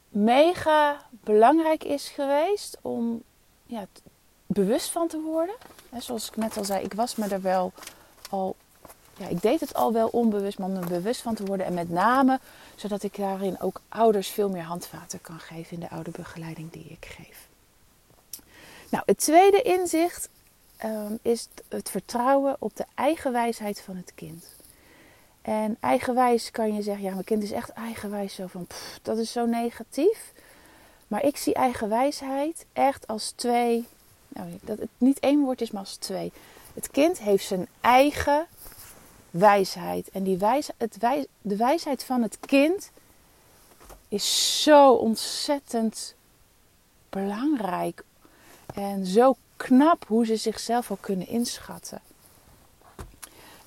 mega 0.10 1.08
belangrijk 1.10 1.84
is 1.84 2.08
geweest 2.08 2.78
om 2.82 3.24
ja, 3.66 3.86
bewust 4.46 4.90
van 4.90 5.08
te 5.08 5.22
worden. 5.22 5.56
zoals 5.98 6.28
ik 6.28 6.36
net 6.36 6.58
al 6.58 6.66
zei, 6.66 6.84
ik 6.84 6.94
was 6.94 7.16
me 7.16 7.28
er 7.28 7.42
wel 7.42 7.72
al. 8.30 8.56
Ja, 9.20 9.28
ik 9.28 9.42
deed 9.42 9.60
het 9.60 9.74
al 9.74 9.94
wel 9.94 10.08
onbewust, 10.08 10.60
maar 10.60 10.68
om 10.68 10.76
er 10.76 10.88
bewust 10.88 11.22
van 11.22 11.36
te 11.36 11.46
worden. 11.46 11.66
En 11.66 11.74
met 11.74 11.90
name 11.90 12.40
zodat 12.76 13.04
ik 13.04 13.16
daarin 13.16 13.62
ook 13.62 13.82
ouders 13.90 14.28
veel 14.28 14.50
meer 14.50 14.64
handvaten 14.64 15.22
kan 15.22 15.40
geven 15.40 15.74
in 15.74 15.80
de 15.80 15.90
ouderbegeleiding 15.90 16.72
die 16.72 16.86
ik 16.90 17.06
geef. 17.18 17.48
Nou, 18.90 19.04
het 19.06 19.18
tweede 19.18 19.62
inzicht 19.62 20.30
ehm, 20.78 21.14
is 21.22 21.48
het 21.68 21.90
vertrouwen 21.90 22.56
op 22.60 22.76
de 22.76 22.86
eigen 22.96 23.32
wijsheid 23.32 23.82
van 23.82 23.96
het 23.96 24.12
kind. 24.16 24.46
En 25.42 25.78
eigenwijs 25.80 26.52
kan 26.52 26.74
je 26.74 26.82
zeggen, 26.82 27.04
ja, 27.04 27.14
mijn 27.14 27.24
kind 27.24 27.44
is 27.44 27.52
echt 27.52 27.70
eigenwijs. 27.70 28.36
Zo 28.36 28.48
van, 28.48 28.66
pff, 28.66 29.00
dat 29.02 29.18
is 29.18 29.32
zo 29.32 29.46
negatief. 29.46 30.34
Maar 31.08 31.24
ik 31.24 31.38
zie 31.38 31.54
eigenwijsheid 31.54 32.66
echt 32.74 33.08
als 33.08 33.32
twee, 33.32 33.88
nou, 34.28 34.48
dat 34.62 34.80
het 34.80 34.90
niet 34.98 35.20
één 35.20 35.40
woord 35.40 35.62
is, 35.62 35.72
maar 35.72 35.82
als 35.82 35.96
twee. 35.96 36.32
Het 36.74 36.92
kind 36.92 37.20
heeft 37.20 37.46
zijn 37.46 37.68
eigen 37.82 38.48
wijsheid. 39.32 40.10
En 40.10 40.24
die 40.24 40.38
wijs, 40.38 40.70
het 40.78 40.98
wijs, 40.98 41.26
de 41.42 41.56
wijsheid 41.56 42.04
van 42.04 42.22
het 42.22 42.38
kind 42.40 42.92
is 44.08 44.62
zo 44.64 44.92
ontzettend 44.92 46.16
belangrijk. 47.10 48.04
En 48.74 49.06
zo 49.06 49.36
knap 49.56 50.08
hoe 50.08 50.26
ze 50.26 50.36
zichzelf 50.36 50.92
ook 50.92 51.02
kunnen 51.02 51.28
inschatten. 51.28 52.02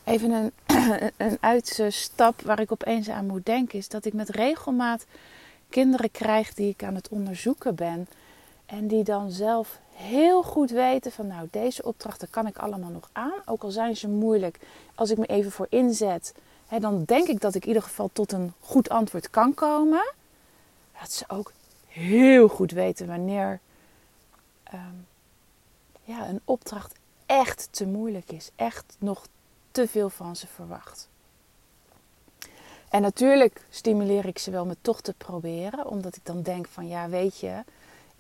Even 0.04 0.30
een, 0.30 0.52
een 1.16 1.38
uitstap 1.40 2.40
waar 2.40 2.60
ik 2.60 2.72
opeens 2.72 3.08
aan 3.08 3.26
moet 3.26 3.46
denken 3.46 3.78
is 3.78 3.88
dat 3.88 4.04
ik 4.04 4.12
met 4.12 4.28
regelmaat 4.28 5.04
kinderen 5.68 6.10
krijg 6.10 6.54
die 6.54 6.68
ik 6.68 6.84
aan 6.84 6.94
het 6.94 7.08
onderzoeken 7.08 7.74
ben. 7.74 8.08
En 8.72 8.86
die 8.86 9.04
dan 9.04 9.30
zelf 9.30 9.78
heel 9.94 10.42
goed 10.42 10.70
weten 10.70 11.12
van 11.12 11.26
nou 11.26 11.48
deze 11.50 11.84
opdrachten 11.84 12.30
kan 12.30 12.46
ik 12.46 12.58
allemaal 12.58 12.90
nog 12.90 13.08
aan. 13.12 13.42
Ook 13.44 13.62
al 13.62 13.70
zijn 13.70 13.96
ze 13.96 14.08
moeilijk. 14.08 14.58
Als 14.94 15.10
ik 15.10 15.18
me 15.18 15.26
even 15.26 15.50
voor 15.50 15.66
inzet, 15.68 16.34
hè, 16.66 16.78
dan 16.78 17.04
denk 17.04 17.28
ik 17.28 17.40
dat 17.40 17.54
ik 17.54 17.62
in 17.62 17.68
ieder 17.68 17.82
geval 17.82 18.10
tot 18.12 18.32
een 18.32 18.52
goed 18.60 18.88
antwoord 18.88 19.30
kan 19.30 19.54
komen. 19.54 20.12
Dat 21.00 21.12
ze 21.12 21.24
ook 21.28 21.52
heel 21.86 22.48
goed 22.48 22.70
weten 22.70 23.06
wanneer 23.06 23.60
ehm, 24.62 24.96
ja, 26.04 26.28
een 26.28 26.40
opdracht 26.44 26.94
echt 27.26 27.68
te 27.70 27.86
moeilijk 27.86 28.30
is. 28.30 28.50
Echt 28.56 28.96
nog 28.98 29.26
te 29.70 29.88
veel 29.88 30.10
van 30.10 30.36
ze 30.36 30.46
verwacht. 30.46 31.08
En 32.88 33.02
natuurlijk 33.02 33.66
stimuleer 33.70 34.26
ik 34.26 34.38
ze 34.38 34.50
wel 34.50 34.66
met 34.66 34.78
toch 34.80 35.00
te 35.00 35.14
proberen, 35.18 35.86
omdat 35.86 36.16
ik 36.16 36.24
dan 36.24 36.42
denk 36.42 36.66
van 36.66 36.88
ja, 36.88 37.08
weet 37.08 37.38
je, 37.38 37.62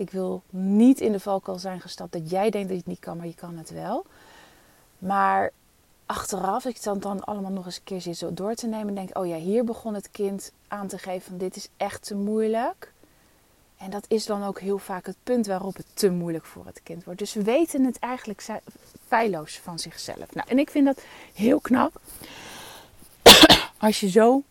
ik 0.02 0.10
wil 0.10 0.42
niet 0.50 1.00
in 1.00 1.12
de 1.12 1.20
valkuil 1.20 1.58
zijn 1.58 1.80
gestapt 1.80 2.12
dat 2.12 2.30
jij 2.30 2.50
denkt 2.50 2.68
dat 2.68 2.76
je 2.76 2.82
het 2.82 2.86
niet 2.86 2.98
kan, 2.98 3.16
maar 3.16 3.26
je 3.26 3.34
kan 3.34 3.56
het 3.56 3.70
wel. 3.70 4.04
Maar 4.98 5.52
achteraf, 6.06 6.64
ik 6.64 6.82
dan 6.82 6.98
dan 6.98 7.24
allemaal 7.24 7.50
nog 7.50 7.64
eens 7.64 7.76
een 7.76 7.84
keer 7.84 8.00
zit 8.00 8.16
zo 8.16 8.34
door 8.34 8.54
te 8.54 8.66
nemen, 8.66 8.94
denk 8.94 9.18
oh 9.18 9.26
ja, 9.26 9.36
hier 9.36 9.64
begon 9.64 9.94
het 9.94 10.10
kind 10.10 10.52
aan 10.68 10.86
te 10.86 10.98
geven 10.98 11.22
van 11.22 11.38
dit 11.38 11.56
is 11.56 11.68
echt 11.76 12.06
te 12.06 12.14
moeilijk. 12.14 12.92
En 13.76 13.90
dat 13.90 14.04
is 14.08 14.26
dan 14.26 14.44
ook 14.44 14.60
heel 14.60 14.78
vaak 14.78 15.06
het 15.06 15.16
punt 15.22 15.46
waarop 15.46 15.76
het 15.76 15.86
te 15.94 16.10
moeilijk 16.10 16.44
voor 16.44 16.66
het 16.66 16.80
kind 16.82 17.04
wordt. 17.04 17.18
Dus 17.18 17.32
we 17.32 17.42
weten 17.42 17.84
het 17.84 17.98
eigenlijk 17.98 18.46
feilloos 19.06 19.58
van 19.58 19.78
zichzelf. 19.78 20.34
Nou, 20.34 20.48
en 20.48 20.58
ik 20.58 20.70
vind 20.70 20.86
dat 20.86 21.02
heel 21.34 21.60
knap. 21.60 22.00
Als 23.78 24.00
je 24.00 24.10
zo 24.10 24.42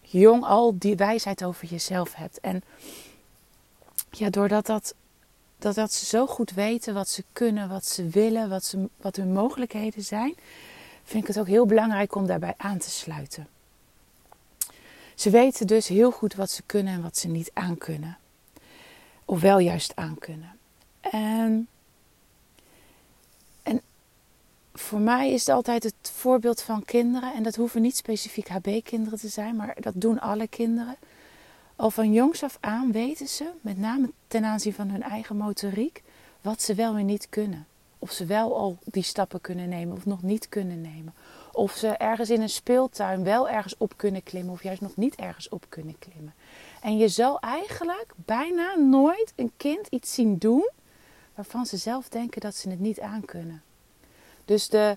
jong 0.00 0.44
al 0.44 0.74
die 0.78 0.96
wijsheid 0.96 1.44
over 1.44 1.66
jezelf 1.66 2.14
hebt. 2.14 2.40
En 2.40 2.62
ja, 4.10 4.30
doordat 4.30 4.66
dat, 4.66 4.94
dat, 5.58 5.74
dat 5.74 5.92
ze 5.92 6.06
zo 6.06 6.26
goed 6.26 6.50
weten 6.50 6.94
wat 6.94 7.08
ze 7.08 7.24
kunnen, 7.32 7.68
wat 7.68 7.86
ze 7.86 8.08
willen, 8.08 8.48
wat, 8.48 8.64
ze, 8.64 8.88
wat 8.96 9.16
hun 9.16 9.32
mogelijkheden 9.32 10.02
zijn, 10.02 10.34
vind 11.04 11.22
ik 11.22 11.28
het 11.28 11.38
ook 11.38 11.46
heel 11.46 11.66
belangrijk 11.66 12.14
om 12.14 12.26
daarbij 12.26 12.54
aan 12.56 12.78
te 12.78 12.90
sluiten. 12.90 13.48
Ze 15.14 15.30
weten 15.30 15.66
dus 15.66 15.88
heel 15.88 16.10
goed 16.10 16.34
wat 16.34 16.50
ze 16.50 16.62
kunnen 16.66 16.94
en 16.94 17.02
wat 17.02 17.16
ze 17.16 17.28
niet 17.28 17.50
aankunnen. 17.52 18.18
Of 19.24 19.40
wel 19.40 19.58
juist 19.58 19.96
aankunnen. 19.96 20.58
En, 21.00 21.68
en 23.62 23.80
voor 24.74 25.00
mij 25.00 25.32
is 25.32 25.46
het 25.46 25.54
altijd 25.54 25.82
het 25.82 25.94
voorbeeld 26.02 26.62
van 26.62 26.84
kinderen. 26.84 27.34
En 27.34 27.42
dat 27.42 27.54
hoeven 27.54 27.82
niet 27.82 27.96
specifiek 27.96 28.48
HB-kinderen 28.48 29.18
te 29.18 29.28
zijn, 29.28 29.56
maar 29.56 29.76
dat 29.80 29.94
doen 29.96 30.20
alle 30.20 30.48
kinderen. 30.48 30.96
Al 31.76 31.90
van 31.90 32.12
jongs 32.12 32.42
af 32.42 32.58
aan 32.60 32.92
weten 32.92 33.28
ze, 33.28 33.50
met 33.60 33.78
name 33.78 34.10
ten 34.28 34.44
aanzien 34.44 34.74
van 34.74 34.88
hun 34.88 35.02
eigen 35.02 35.36
motoriek, 35.36 36.02
wat 36.40 36.62
ze 36.62 36.74
wel 36.74 36.96
en 36.96 37.06
niet 37.06 37.28
kunnen. 37.28 37.66
Of 37.98 38.10
ze 38.10 38.24
wel 38.24 38.56
al 38.56 38.78
die 38.84 39.02
stappen 39.02 39.40
kunnen 39.40 39.68
nemen 39.68 39.96
of 39.96 40.06
nog 40.06 40.22
niet 40.22 40.48
kunnen 40.48 40.80
nemen. 40.80 41.14
Of 41.52 41.72
ze 41.72 41.88
ergens 41.88 42.30
in 42.30 42.42
een 42.42 42.48
speeltuin 42.48 43.24
wel 43.24 43.48
ergens 43.48 43.76
op 43.78 43.92
kunnen 43.96 44.22
klimmen 44.22 44.52
of 44.52 44.62
juist 44.62 44.80
nog 44.80 44.96
niet 44.96 45.14
ergens 45.14 45.48
op 45.48 45.66
kunnen 45.68 45.98
klimmen. 45.98 46.34
En 46.80 46.96
je 46.96 47.08
zal 47.08 47.40
eigenlijk 47.40 48.12
bijna 48.16 48.74
nooit 48.74 49.32
een 49.36 49.52
kind 49.56 49.86
iets 49.86 50.14
zien 50.14 50.38
doen 50.38 50.70
waarvan 51.34 51.66
ze 51.66 51.76
zelf 51.76 52.08
denken 52.08 52.40
dat 52.40 52.54
ze 52.54 52.70
het 52.70 52.80
niet 52.80 53.00
aankunnen. 53.00 53.62
Dus 54.44 54.68
de 54.68 54.96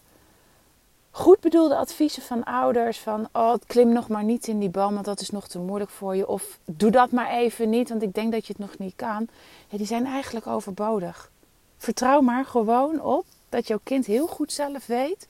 goed 1.11 1.39
bedoelde 1.39 1.75
adviezen 1.75 2.21
van 2.21 2.43
ouders 2.43 2.99
van 2.99 3.27
oh, 3.31 3.53
klim 3.67 3.93
nog 3.93 4.07
maar 4.07 4.23
niet 4.23 4.47
in 4.47 4.59
die 4.59 4.69
boom, 4.69 4.93
want 4.93 5.05
dat 5.05 5.21
is 5.21 5.29
nog 5.29 5.47
te 5.47 5.59
moeilijk 5.59 5.91
voor 5.91 6.15
je. 6.15 6.27
Of 6.27 6.59
doe 6.65 6.91
dat 6.91 7.11
maar 7.11 7.29
even 7.29 7.69
niet, 7.69 7.89
want 7.89 8.01
ik 8.01 8.13
denk 8.13 8.31
dat 8.31 8.47
je 8.47 8.53
het 8.53 8.61
nog 8.61 8.77
niet 8.77 8.93
kan. 8.95 9.27
Ja, 9.67 9.77
die 9.77 9.87
zijn 9.87 10.05
eigenlijk 10.05 10.47
overbodig. 10.47 11.31
Vertrouw 11.77 12.21
maar 12.21 12.45
gewoon 12.45 13.01
op 13.01 13.25
dat 13.49 13.67
jouw 13.67 13.79
kind 13.83 14.05
heel 14.05 14.27
goed 14.27 14.51
zelf 14.51 14.85
weet 14.85 15.27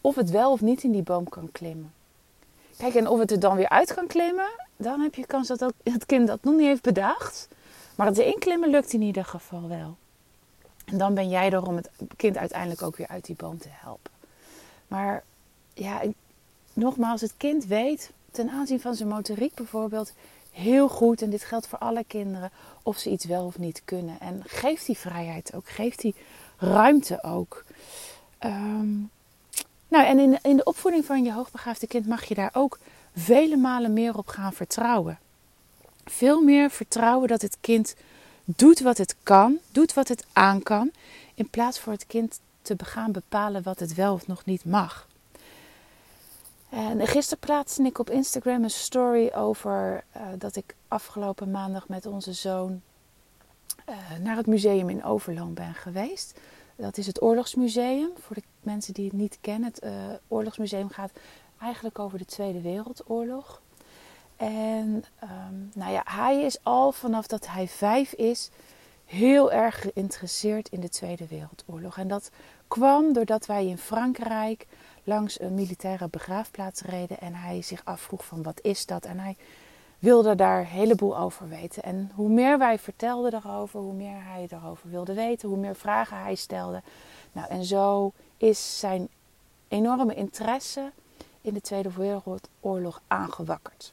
of 0.00 0.14
het 0.14 0.30
wel 0.30 0.52
of 0.52 0.60
niet 0.60 0.82
in 0.82 0.92
die 0.92 1.02
boom 1.02 1.28
kan 1.28 1.48
klimmen. 1.52 1.92
Kijk, 2.76 2.94
en 2.94 3.08
of 3.08 3.18
het 3.18 3.30
er 3.30 3.40
dan 3.40 3.56
weer 3.56 3.68
uit 3.68 3.94
kan 3.94 4.06
klimmen, 4.06 4.50
dan 4.76 5.00
heb 5.00 5.14
je 5.14 5.26
kans 5.26 5.48
dat 5.48 5.72
het 5.82 6.06
kind 6.06 6.26
dat 6.26 6.42
nog 6.42 6.54
niet 6.54 6.66
heeft 6.66 6.82
bedacht. 6.82 7.48
Maar 7.94 8.06
het 8.06 8.18
inklimmen 8.18 8.70
lukt 8.70 8.92
in 8.92 9.02
ieder 9.02 9.24
geval 9.24 9.68
wel. 9.68 9.96
En 10.84 10.98
dan 10.98 11.14
ben 11.14 11.28
jij 11.28 11.50
er 11.50 11.66
om 11.66 11.76
het 11.76 11.90
kind 12.16 12.36
uiteindelijk 12.36 12.82
ook 12.82 12.96
weer 12.96 13.08
uit 13.08 13.24
die 13.24 13.36
boom 13.36 13.58
te 13.58 13.68
helpen. 13.70 14.10
Maar 14.92 15.22
ja, 15.74 16.02
nogmaals, 16.72 17.20
het 17.20 17.34
kind 17.36 17.66
weet 17.66 18.10
ten 18.30 18.50
aanzien 18.50 18.80
van 18.80 18.94
zijn 18.94 19.08
motoriek 19.08 19.54
bijvoorbeeld 19.54 20.12
heel 20.50 20.88
goed, 20.88 21.22
en 21.22 21.30
dit 21.30 21.44
geldt 21.44 21.66
voor 21.66 21.78
alle 21.78 22.04
kinderen, 22.06 22.50
of 22.82 22.98
ze 22.98 23.10
iets 23.10 23.24
wel 23.24 23.44
of 23.44 23.58
niet 23.58 23.82
kunnen. 23.84 24.20
En 24.20 24.42
geef 24.46 24.84
die 24.84 24.98
vrijheid 24.98 25.54
ook, 25.54 25.68
geef 25.68 25.96
die 25.96 26.14
ruimte 26.56 27.22
ook. 27.22 27.64
Ehm, 28.38 28.90
nou, 29.88 30.06
en 30.06 30.18
in, 30.18 30.38
in 30.42 30.56
de 30.56 30.64
opvoeding 30.64 31.04
van 31.04 31.24
je 31.24 31.32
hoogbegaafde 31.32 31.86
kind 31.86 32.06
mag 32.06 32.24
je 32.24 32.34
daar 32.34 32.50
ook 32.52 32.78
vele 33.16 33.56
malen 33.56 33.92
meer 33.92 34.18
op 34.18 34.26
gaan 34.26 34.52
vertrouwen. 34.52 35.18
Veel 36.04 36.42
meer 36.42 36.70
vertrouwen 36.70 37.28
dat 37.28 37.42
het 37.42 37.56
kind 37.60 37.94
doet 38.44 38.80
wat 38.80 38.98
het 38.98 39.16
kan, 39.22 39.58
doet 39.70 39.94
wat 39.94 40.08
het 40.08 40.24
aan 40.32 40.62
kan, 40.62 40.90
in 41.34 41.48
plaats 41.48 41.78
voor 41.78 41.92
het 41.92 42.06
kind 42.06 42.40
te 42.62 42.76
gaan 42.84 43.12
bepalen 43.12 43.62
wat 43.62 43.78
het 43.78 43.94
wel 43.94 44.12
of 44.14 44.26
nog 44.26 44.44
niet 44.44 44.64
mag. 44.64 45.06
En 46.68 47.06
gisteren 47.06 47.38
plaatste 47.38 47.82
ik 47.82 47.98
op 47.98 48.10
Instagram 48.10 48.62
een 48.62 48.70
story 48.70 49.32
over 49.34 50.04
uh, 50.16 50.22
dat 50.38 50.56
ik 50.56 50.74
afgelopen 50.88 51.50
maandag 51.50 51.88
met 51.88 52.06
onze 52.06 52.32
zoon 52.32 52.82
uh, 53.88 53.94
naar 54.20 54.36
het 54.36 54.46
museum 54.46 54.88
in 54.88 55.04
Overloon 55.04 55.54
ben 55.54 55.74
geweest. 55.74 56.38
Dat 56.76 56.96
is 56.96 57.06
het 57.06 57.22
Oorlogsmuseum. 57.22 58.10
Voor 58.18 58.36
de 58.36 58.42
mensen 58.60 58.94
die 58.94 59.04
het 59.04 59.12
niet 59.12 59.38
kennen, 59.40 59.68
het 59.68 59.84
uh, 59.84 59.92
Oorlogsmuseum 60.28 60.88
gaat 60.88 61.10
eigenlijk 61.60 61.98
over 61.98 62.18
de 62.18 62.24
Tweede 62.24 62.60
Wereldoorlog. 62.60 63.60
En 64.36 65.04
um, 65.22 65.70
nou 65.74 65.92
ja, 65.92 66.02
hij 66.04 66.42
is 66.42 66.58
al 66.62 66.92
vanaf 66.92 67.26
dat 67.26 67.46
hij 67.46 67.68
vijf 67.68 68.12
is 68.12 68.50
heel 69.12 69.52
erg 69.52 69.80
geïnteresseerd 69.80 70.68
in 70.68 70.80
de 70.80 70.88
Tweede 70.88 71.26
Wereldoorlog. 71.26 71.98
En 71.98 72.08
dat 72.08 72.30
kwam 72.68 73.12
doordat 73.12 73.46
wij 73.46 73.66
in 73.66 73.78
Frankrijk 73.78 74.66
langs 75.04 75.40
een 75.40 75.54
militaire 75.54 76.08
begraafplaats 76.08 76.82
reden 76.82 77.20
en 77.20 77.34
hij 77.34 77.62
zich 77.62 77.80
afvroeg 77.84 78.24
van 78.24 78.42
wat 78.42 78.60
is 78.62 78.86
dat? 78.86 79.04
En 79.04 79.18
hij 79.18 79.36
wilde 79.98 80.34
daar 80.34 80.58
een 80.58 80.66
heleboel 80.66 81.18
over 81.18 81.48
weten. 81.48 81.82
En 81.82 82.10
hoe 82.14 82.28
meer 82.28 82.58
wij 82.58 82.78
vertelden 82.78 83.34
erover, 83.34 83.80
hoe 83.80 83.94
meer 83.94 84.24
hij 84.24 84.46
erover 84.50 84.90
wilde 84.90 85.14
weten, 85.14 85.48
hoe 85.48 85.58
meer 85.58 85.76
vragen 85.76 86.16
hij 86.16 86.34
stelde. 86.34 86.82
Nou, 87.32 87.48
en 87.48 87.64
zo 87.64 88.12
is 88.36 88.78
zijn 88.78 89.08
enorme 89.68 90.14
interesse 90.14 90.90
in 91.40 91.54
de 91.54 91.60
Tweede 91.60 91.92
Wereldoorlog 91.92 93.00
aangewakkerd. 93.06 93.92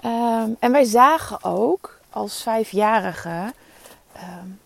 Ehm, 0.00 0.50
en 0.58 0.72
wij 0.72 0.84
zagen 0.84 1.44
ook 1.44 2.02
als 2.14 2.42
vijfjarige 2.42 3.52
um, 4.16 4.60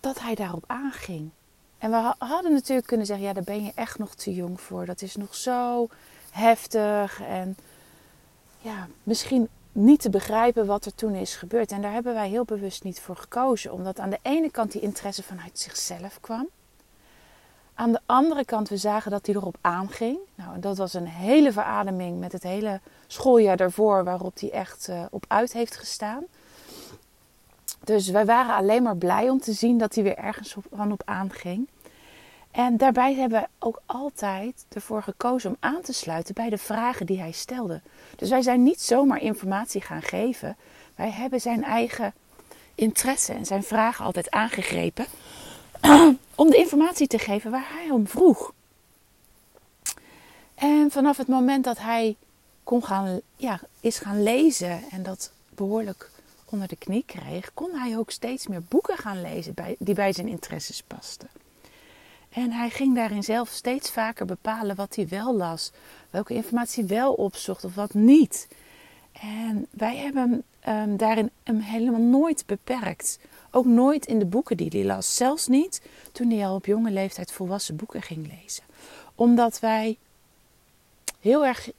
dat 0.00 0.20
hij 0.20 0.34
daarop 0.34 0.64
aanging. 0.66 1.30
En 1.78 1.90
we 1.90 2.14
hadden 2.18 2.52
natuurlijk 2.52 2.86
kunnen 2.86 3.06
zeggen: 3.06 3.26
ja, 3.26 3.32
daar 3.32 3.42
ben 3.42 3.64
je 3.64 3.72
echt 3.74 3.98
nog 3.98 4.14
te 4.14 4.34
jong 4.34 4.60
voor. 4.60 4.86
Dat 4.86 5.02
is 5.02 5.16
nog 5.16 5.34
zo 5.34 5.88
heftig 6.30 7.20
en 7.20 7.56
ja, 8.58 8.88
misschien 9.02 9.48
niet 9.72 10.00
te 10.00 10.10
begrijpen 10.10 10.66
wat 10.66 10.84
er 10.84 10.94
toen 10.94 11.14
is 11.14 11.34
gebeurd. 11.34 11.72
En 11.72 11.82
daar 11.82 11.92
hebben 11.92 12.14
wij 12.14 12.28
heel 12.28 12.44
bewust 12.44 12.84
niet 12.84 13.00
voor 13.00 13.16
gekozen, 13.16 13.72
omdat 13.72 13.98
aan 13.98 14.10
de 14.10 14.18
ene 14.22 14.50
kant 14.50 14.72
die 14.72 14.80
interesse 14.80 15.22
vanuit 15.22 15.58
zichzelf 15.58 16.20
kwam. 16.20 16.48
Aan 17.80 17.92
de 17.92 18.00
andere 18.06 18.44
kant, 18.44 18.68
we 18.68 18.76
zagen 18.76 19.10
dat 19.10 19.26
hij 19.26 19.34
erop 19.34 19.56
aanging. 19.60 20.18
Nou, 20.34 20.60
dat 20.60 20.76
was 20.76 20.94
een 20.94 21.06
hele 21.06 21.52
verademing 21.52 22.18
met 22.18 22.32
het 22.32 22.42
hele 22.42 22.80
schooljaar 23.06 23.56
daarvoor, 23.56 24.04
waarop 24.04 24.40
hij 24.40 24.50
echt 24.50 24.88
uh, 24.88 25.04
op 25.10 25.24
uit 25.28 25.52
heeft 25.52 25.76
gestaan. 25.76 26.24
Dus 27.84 28.08
wij 28.08 28.24
waren 28.24 28.54
alleen 28.54 28.82
maar 28.82 28.96
blij 28.96 29.28
om 29.28 29.40
te 29.40 29.52
zien 29.52 29.78
dat 29.78 29.94
hij 29.94 30.04
weer 30.04 30.16
ergens 30.16 30.56
op, 30.56 30.64
van 30.74 30.92
op 30.92 31.02
aanging. 31.04 31.68
En 32.50 32.76
daarbij 32.76 33.14
hebben 33.14 33.40
we 33.40 33.48
ook 33.58 33.82
altijd 33.86 34.66
ervoor 34.68 35.02
gekozen 35.02 35.50
om 35.50 35.56
aan 35.60 35.82
te 35.82 35.92
sluiten 35.92 36.34
bij 36.34 36.50
de 36.50 36.58
vragen 36.58 37.06
die 37.06 37.20
hij 37.20 37.32
stelde. 37.32 37.80
Dus 38.16 38.30
wij 38.30 38.42
zijn 38.42 38.62
niet 38.62 38.80
zomaar 38.80 39.20
informatie 39.20 39.80
gaan 39.80 40.02
geven. 40.02 40.56
Wij 40.94 41.10
hebben 41.10 41.40
zijn 41.40 41.64
eigen 41.64 42.14
interesse 42.74 43.32
en 43.32 43.46
zijn 43.46 43.62
vragen 43.62 44.04
altijd 44.04 44.30
aangegrepen 44.30 45.06
om 46.34 46.50
de 46.50 46.56
informatie 46.56 47.06
te 47.06 47.18
geven 47.18 47.50
waar 47.50 47.68
hij 47.68 47.90
om 47.90 48.06
vroeg. 48.06 48.52
En 50.54 50.90
vanaf 50.90 51.16
het 51.16 51.28
moment 51.28 51.64
dat 51.64 51.78
hij 51.78 52.16
kon 52.64 52.84
gaan, 52.84 53.20
ja, 53.36 53.60
is 53.80 53.98
gaan 53.98 54.22
lezen 54.22 54.82
en 54.90 55.02
dat 55.02 55.32
behoorlijk 55.54 56.10
onder 56.44 56.68
de 56.68 56.76
knie 56.76 57.04
kreeg, 57.06 57.50
kon 57.54 57.70
hij 57.74 57.98
ook 57.98 58.10
steeds 58.10 58.46
meer 58.46 58.62
boeken 58.62 58.96
gaan 58.96 59.20
lezen 59.20 59.54
die 59.78 59.94
bij 59.94 60.12
zijn 60.12 60.28
interesses 60.28 60.82
pasten. 60.82 61.28
En 62.30 62.52
hij 62.52 62.70
ging 62.70 62.94
daarin 62.94 63.22
zelf 63.22 63.48
steeds 63.48 63.90
vaker 63.90 64.26
bepalen 64.26 64.76
wat 64.76 64.94
hij 64.94 65.08
wel 65.08 65.36
las, 65.36 65.72
welke 66.10 66.34
informatie 66.34 66.84
wel 66.84 67.12
opzocht 67.12 67.64
of 67.64 67.74
wat 67.74 67.94
niet. 67.94 68.48
En 69.12 69.66
wij 69.70 69.96
hebben 69.96 70.44
um, 70.68 70.96
daarin 70.96 71.30
hem 71.42 71.60
helemaal 71.60 72.00
nooit 72.00 72.42
beperkt. 72.46 73.18
Ook 73.50 73.64
nooit 73.64 74.06
in 74.06 74.18
de 74.18 74.24
boeken 74.24 74.56
die 74.56 74.68
hij 74.68 74.84
las. 74.84 75.16
Zelfs 75.16 75.46
niet 75.46 75.82
toen 76.12 76.30
hij 76.30 76.46
al 76.46 76.54
op 76.54 76.66
jonge 76.66 76.90
leeftijd 76.90 77.32
volwassen 77.32 77.76
boeken 77.76 78.02
ging 78.02 78.40
lezen. 78.42 78.64
Omdat 79.14 79.60
wij 79.60 79.96
heel 81.20 81.46
erg 81.46 81.70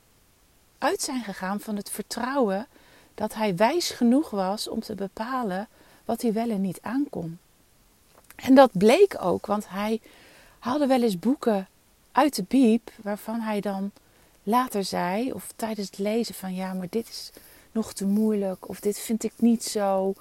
uit 0.78 1.02
zijn 1.02 1.24
gegaan 1.24 1.60
van 1.60 1.76
het 1.76 1.90
vertrouwen 1.90 2.68
dat 3.16 3.34
hij 3.34 3.56
wijs 3.56 3.90
genoeg 3.90 4.30
was 4.30 4.68
om 4.68 4.80
te 4.80 4.96
bepalen 4.96 5.68
wat 6.06 6.22
hij 6.22 6.34
wel 6.34 6.50
en 6.50 6.62
niet 6.62 6.80
aankon. 6.82 7.40
En 8.36 8.56
dat 8.56 8.70
bleek 8.74 9.16
ook, 9.20 9.46
want 9.46 9.70
hij 9.70 10.02
haalde 10.60 10.88
wel 10.88 11.02
eens 11.02 11.20
boeken 11.20 11.68
uit 12.12 12.36
de 12.36 12.44
biep 12.48 12.92
waarvan 13.02 13.40
hij 13.40 13.62
dan 13.62 13.92
later 14.44 14.84
zei, 14.84 15.32
of 15.32 15.52
tijdens 15.56 15.88
het 15.88 15.98
lezen 15.98 16.36
van 16.36 16.56
ja, 16.56 16.74
maar 16.74 16.88
dit 16.90 17.10
is 17.10 17.32
nog 17.72 17.94
te 17.94 18.06
moeilijk, 18.06 18.70
of 18.70 18.80
dit 18.80 19.00
vind 19.00 19.24
ik 19.24 19.34
niet 19.36 19.64
zo. 19.64 20.14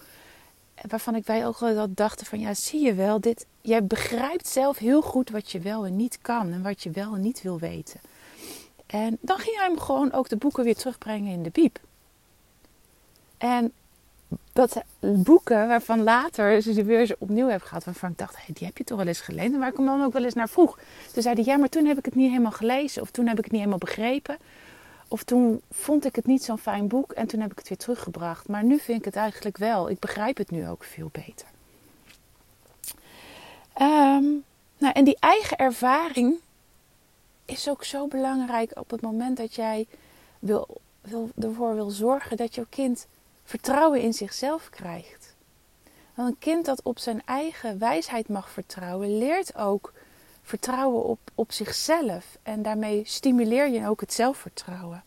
Waarvan 0.88 1.14
ik 1.14 1.26
wij 1.26 1.46
ook 1.46 1.58
wel 1.58 1.94
dachten 1.94 2.26
van 2.26 2.40
ja, 2.40 2.54
zie 2.54 2.84
je 2.84 2.94
wel, 2.94 3.20
dit, 3.20 3.46
jij 3.60 3.84
begrijpt 3.84 4.48
zelf 4.48 4.78
heel 4.78 5.02
goed 5.02 5.30
wat 5.30 5.50
je 5.50 5.60
wel 5.60 5.86
en 5.86 5.96
niet 5.96 6.18
kan 6.22 6.52
en 6.52 6.62
wat 6.62 6.82
je 6.82 6.90
wel 6.90 7.14
en 7.14 7.20
niet 7.20 7.42
wil 7.42 7.58
weten. 7.58 8.00
En 8.86 9.18
dan 9.20 9.38
ging 9.38 9.56
hij 9.56 9.66
hem 9.66 9.78
gewoon 9.78 10.12
ook 10.12 10.28
de 10.28 10.36
boeken 10.36 10.64
weer 10.64 10.76
terugbrengen 10.76 11.32
in 11.32 11.42
de 11.42 11.50
biep. 11.50 11.80
En 13.38 13.72
dat 14.52 14.82
boeken 14.98 15.68
waarvan 15.68 16.02
later 16.02 16.62
ze 16.62 16.84
weer 16.84 17.00
eens 17.00 17.18
opnieuw 17.18 17.48
heb 17.48 17.62
gehad. 17.62 17.84
Waarvan 17.84 18.10
ik 18.10 18.18
dacht, 18.18 18.36
hey, 18.36 18.54
die 18.54 18.66
heb 18.66 18.78
je 18.78 18.84
toch 18.84 18.98
wel 18.98 19.06
eens 19.06 19.20
gelezen. 19.20 19.58
Waar 19.58 19.68
ik 19.68 19.76
hem 19.76 19.86
dan 19.86 20.02
ook 20.02 20.12
wel 20.12 20.24
eens 20.24 20.34
naar 20.34 20.48
vroeg. 20.48 20.78
Toen 21.12 21.22
zei 21.22 21.34
hij, 21.34 21.44
ja, 21.44 21.56
maar 21.56 21.68
toen 21.68 21.84
heb 21.84 21.98
ik 21.98 22.04
het 22.04 22.14
niet 22.14 22.30
helemaal 22.30 22.50
gelezen. 22.50 23.02
Of 23.02 23.10
toen 23.10 23.26
heb 23.26 23.38
ik 23.38 23.44
het 23.44 23.52
niet 23.52 23.60
helemaal 23.60 23.86
begrepen. 23.86 24.36
Of 25.12 25.22
toen 25.22 25.62
vond 25.70 26.04
ik 26.04 26.16
het 26.16 26.26
niet 26.26 26.44
zo'n 26.44 26.58
fijn 26.58 26.88
boek. 26.88 27.12
En 27.12 27.26
toen 27.26 27.40
heb 27.40 27.50
ik 27.50 27.58
het 27.58 27.68
weer 27.68 27.78
teruggebracht. 27.78 28.48
Maar 28.48 28.64
nu 28.64 28.78
vind 28.78 28.98
ik 28.98 29.04
het 29.04 29.16
eigenlijk 29.16 29.56
wel. 29.56 29.90
Ik 29.90 29.98
begrijp 29.98 30.36
het 30.36 30.50
nu 30.50 30.68
ook 30.68 30.84
veel 30.84 31.08
beter. 31.12 31.46
Ehm, 33.72 34.24
nou, 34.78 34.92
en 34.92 35.04
die 35.04 35.16
eigen 35.20 35.56
ervaring 35.56 36.40
is 37.44 37.68
ook 37.68 37.84
zo 37.84 38.06
belangrijk 38.06 38.78
op 38.78 38.90
het 38.90 39.00
moment 39.00 39.36
dat 39.36 39.54
jij 39.54 39.86
wil, 40.38 40.80
wil, 41.00 41.30
ervoor 41.40 41.74
wil 41.74 41.90
zorgen 41.90 42.36
dat 42.36 42.54
jouw 42.54 42.66
kind 42.68 43.06
vertrouwen 43.44 44.00
in 44.00 44.12
zichzelf 44.12 44.70
krijgt. 44.70 45.34
Want 46.14 46.28
een 46.28 46.38
kind 46.38 46.64
dat 46.64 46.82
op 46.82 46.98
zijn 46.98 47.22
eigen 47.24 47.78
wijsheid 47.78 48.28
mag 48.28 48.50
vertrouwen, 48.50 49.18
leert 49.18 49.56
ook 49.56 49.92
vertrouwen 50.50 51.04
op, 51.04 51.18
op 51.34 51.52
zichzelf. 51.52 52.24
En 52.42 52.62
daarmee 52.62 53.02
stimuleer 53.04 53.68
je 53.68 53.88
ook 53.88 54.00
het 54.00 54.12
zelfvertrouwen. 54.12 55.02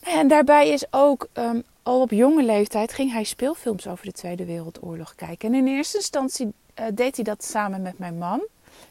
En 0.00 0.28
daarbij 0.28 0.68
is 0.68 0.84
ook, 0.90 1.28
um, 1.34 1.62
al 1.82 2.00
op 2.00 2.10
jonge 2.10 2.42
leeftijd, 2.42 2.92
ging 2.92 3.12
hij 3.12 3.24
speelfilms 3.24 3.86
over 3.86 4.04
de 4.04 4.12
Tweede 4.12 4.44
Wereldoorlog 4.44 5.14
kijken. 5.14 5.48
En 5.48 5.54
in 5.54 5.66
eerste 5.66 5.96
instantie 5.96 6.46
uh, 6.46 6.86
deed 6.94 7.16
hij 7.16 7.24
dat 7.24 7.44
samen 7.44 7.82
met 7.82 7.98
mijn 7.98 8.18
man. 8.18 8.42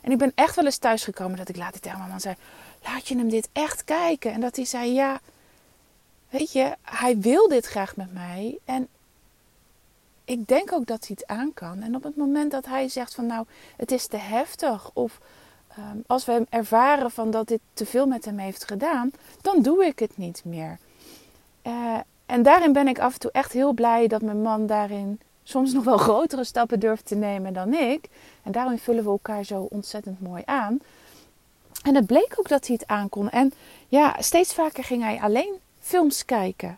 En 0.01 0.11
ik 0.11 0.17
ben 0.17 0.31
echt 0.35 0.55
wel 0.55 0.65
eens 0.65 0.77
thuisgekomen 0.77 1.37
dat 1.37 1.49
ik 1.49 1.55
later 1.55 1.79
tegen 1.81 1.97
mijn 1.97 2.09
man 2.09 2.19
zei: 2.19 2.35
Laat 2.83 3.07
je 3.07 3.17
hem 3.17 3.29
dit 3.29 3.49
echt 3.51 3.83
kijken? 3.83 4.31
En 4.31 4.41
dat 4.41 4.55
hij 4.55 4.65
zei: 4.65 4.93
Ja, 4.93 5.19
weet 6.29 6.51
je, 6.51 6.75
hij 6.81 7.17
wil 7.17 7.47
dit 7.47 7.65
graag 7.65 7.95
met 7.95 8.13
mij. 8.13 8.57
En 8.65 8.87
ik 10.25 10.47
denk 10.47 10.73
ook 10.73 10.85
dat 10.85 11.07
hij 11.07 11.17
het 11.19 11.27
aan 11.27 11.53
kan. 11.53 11.81
En 11.81 11.95
op 11.95 12.03
het 12.03 12.15
moment 12.15 12.51
dat 12.51 12.65
hij 12.65 12.87
zegt: 12.87 13.15
van 13.15 13.25
nou, 13.25 13.45
het 13.77 13.91
is 13.91 14.07
te 14.07 14.17
heftig. 14.17 14.89
Of 14.93 15.19
um, 15.77 16.03
als 16.07 16.25
we 16.25 16.31
hem 16.31 16.45
ervaren 16.49 17.11
van 17.11 17.31
dat 17.31 17.47
dit 17.47 17.59
te 17.73 17.85
veel 17.85 18.07
met 18.07 18.25
hem 18.25 18.37
heeft 18.37 18.65
gedaan, 18.65 19.11
dan 19.41 19.61
doe 19.61 19.85
ik 19.85 19.99
het 19.99 20.17
niet 20.17 20.41
meer. 20.45 20.77
Uh, 21.67 21.97
en 22.25 22.43
daarin 22.43 22.73
ben 22.73 22.87
ik 22.87 22.99
af 22.99 23.13
en 23.13 23.19
toe 23.19 23.31
echt 23.31 23.51
heel 23.51 23.73
blij 23.73 24.07
dat 24.07 24.21
mijn 24.21 24.41
man 24.41 24.65
daarin 24.65 25.19
soms 25.43 25.73
nog 25.73 25.83
wel 25.83 25.97
grotere 25.97 26.43
stappen 26.43 26.79
durft 26.79 27.05
te 27.05 27.15
nemen 27.15 27.53
dan 27.53 27.73
ik. 27.73 28.09
En 28.43 28.51
daarom 28.51 28.77
vullen 28.77 29.03
we 29.03 29.09
elkaar 29.09 29.43
zo 29.43 29.67
ontzettend 29.69 30.21
mooi 30.21 30.43
aan. 30.45 30.79
En 31.83 31.95
het 31.95 32.05
bleek 32.05 32.35
ook 32.37 32.47
dat 32.47 32.67
hij 32.67 32.75
het 32.79 32.89
aankon. 32.89 33.29
En 33.29 33.53
ja, 33.87 34.15
steeds 34.19 34.53
vaker 34.53 34.83
ging 34.83 35.03
hij 35.03 35.19
alleen 35.21 35.53
films 35.79 36.25
kijken. 36.25 36.77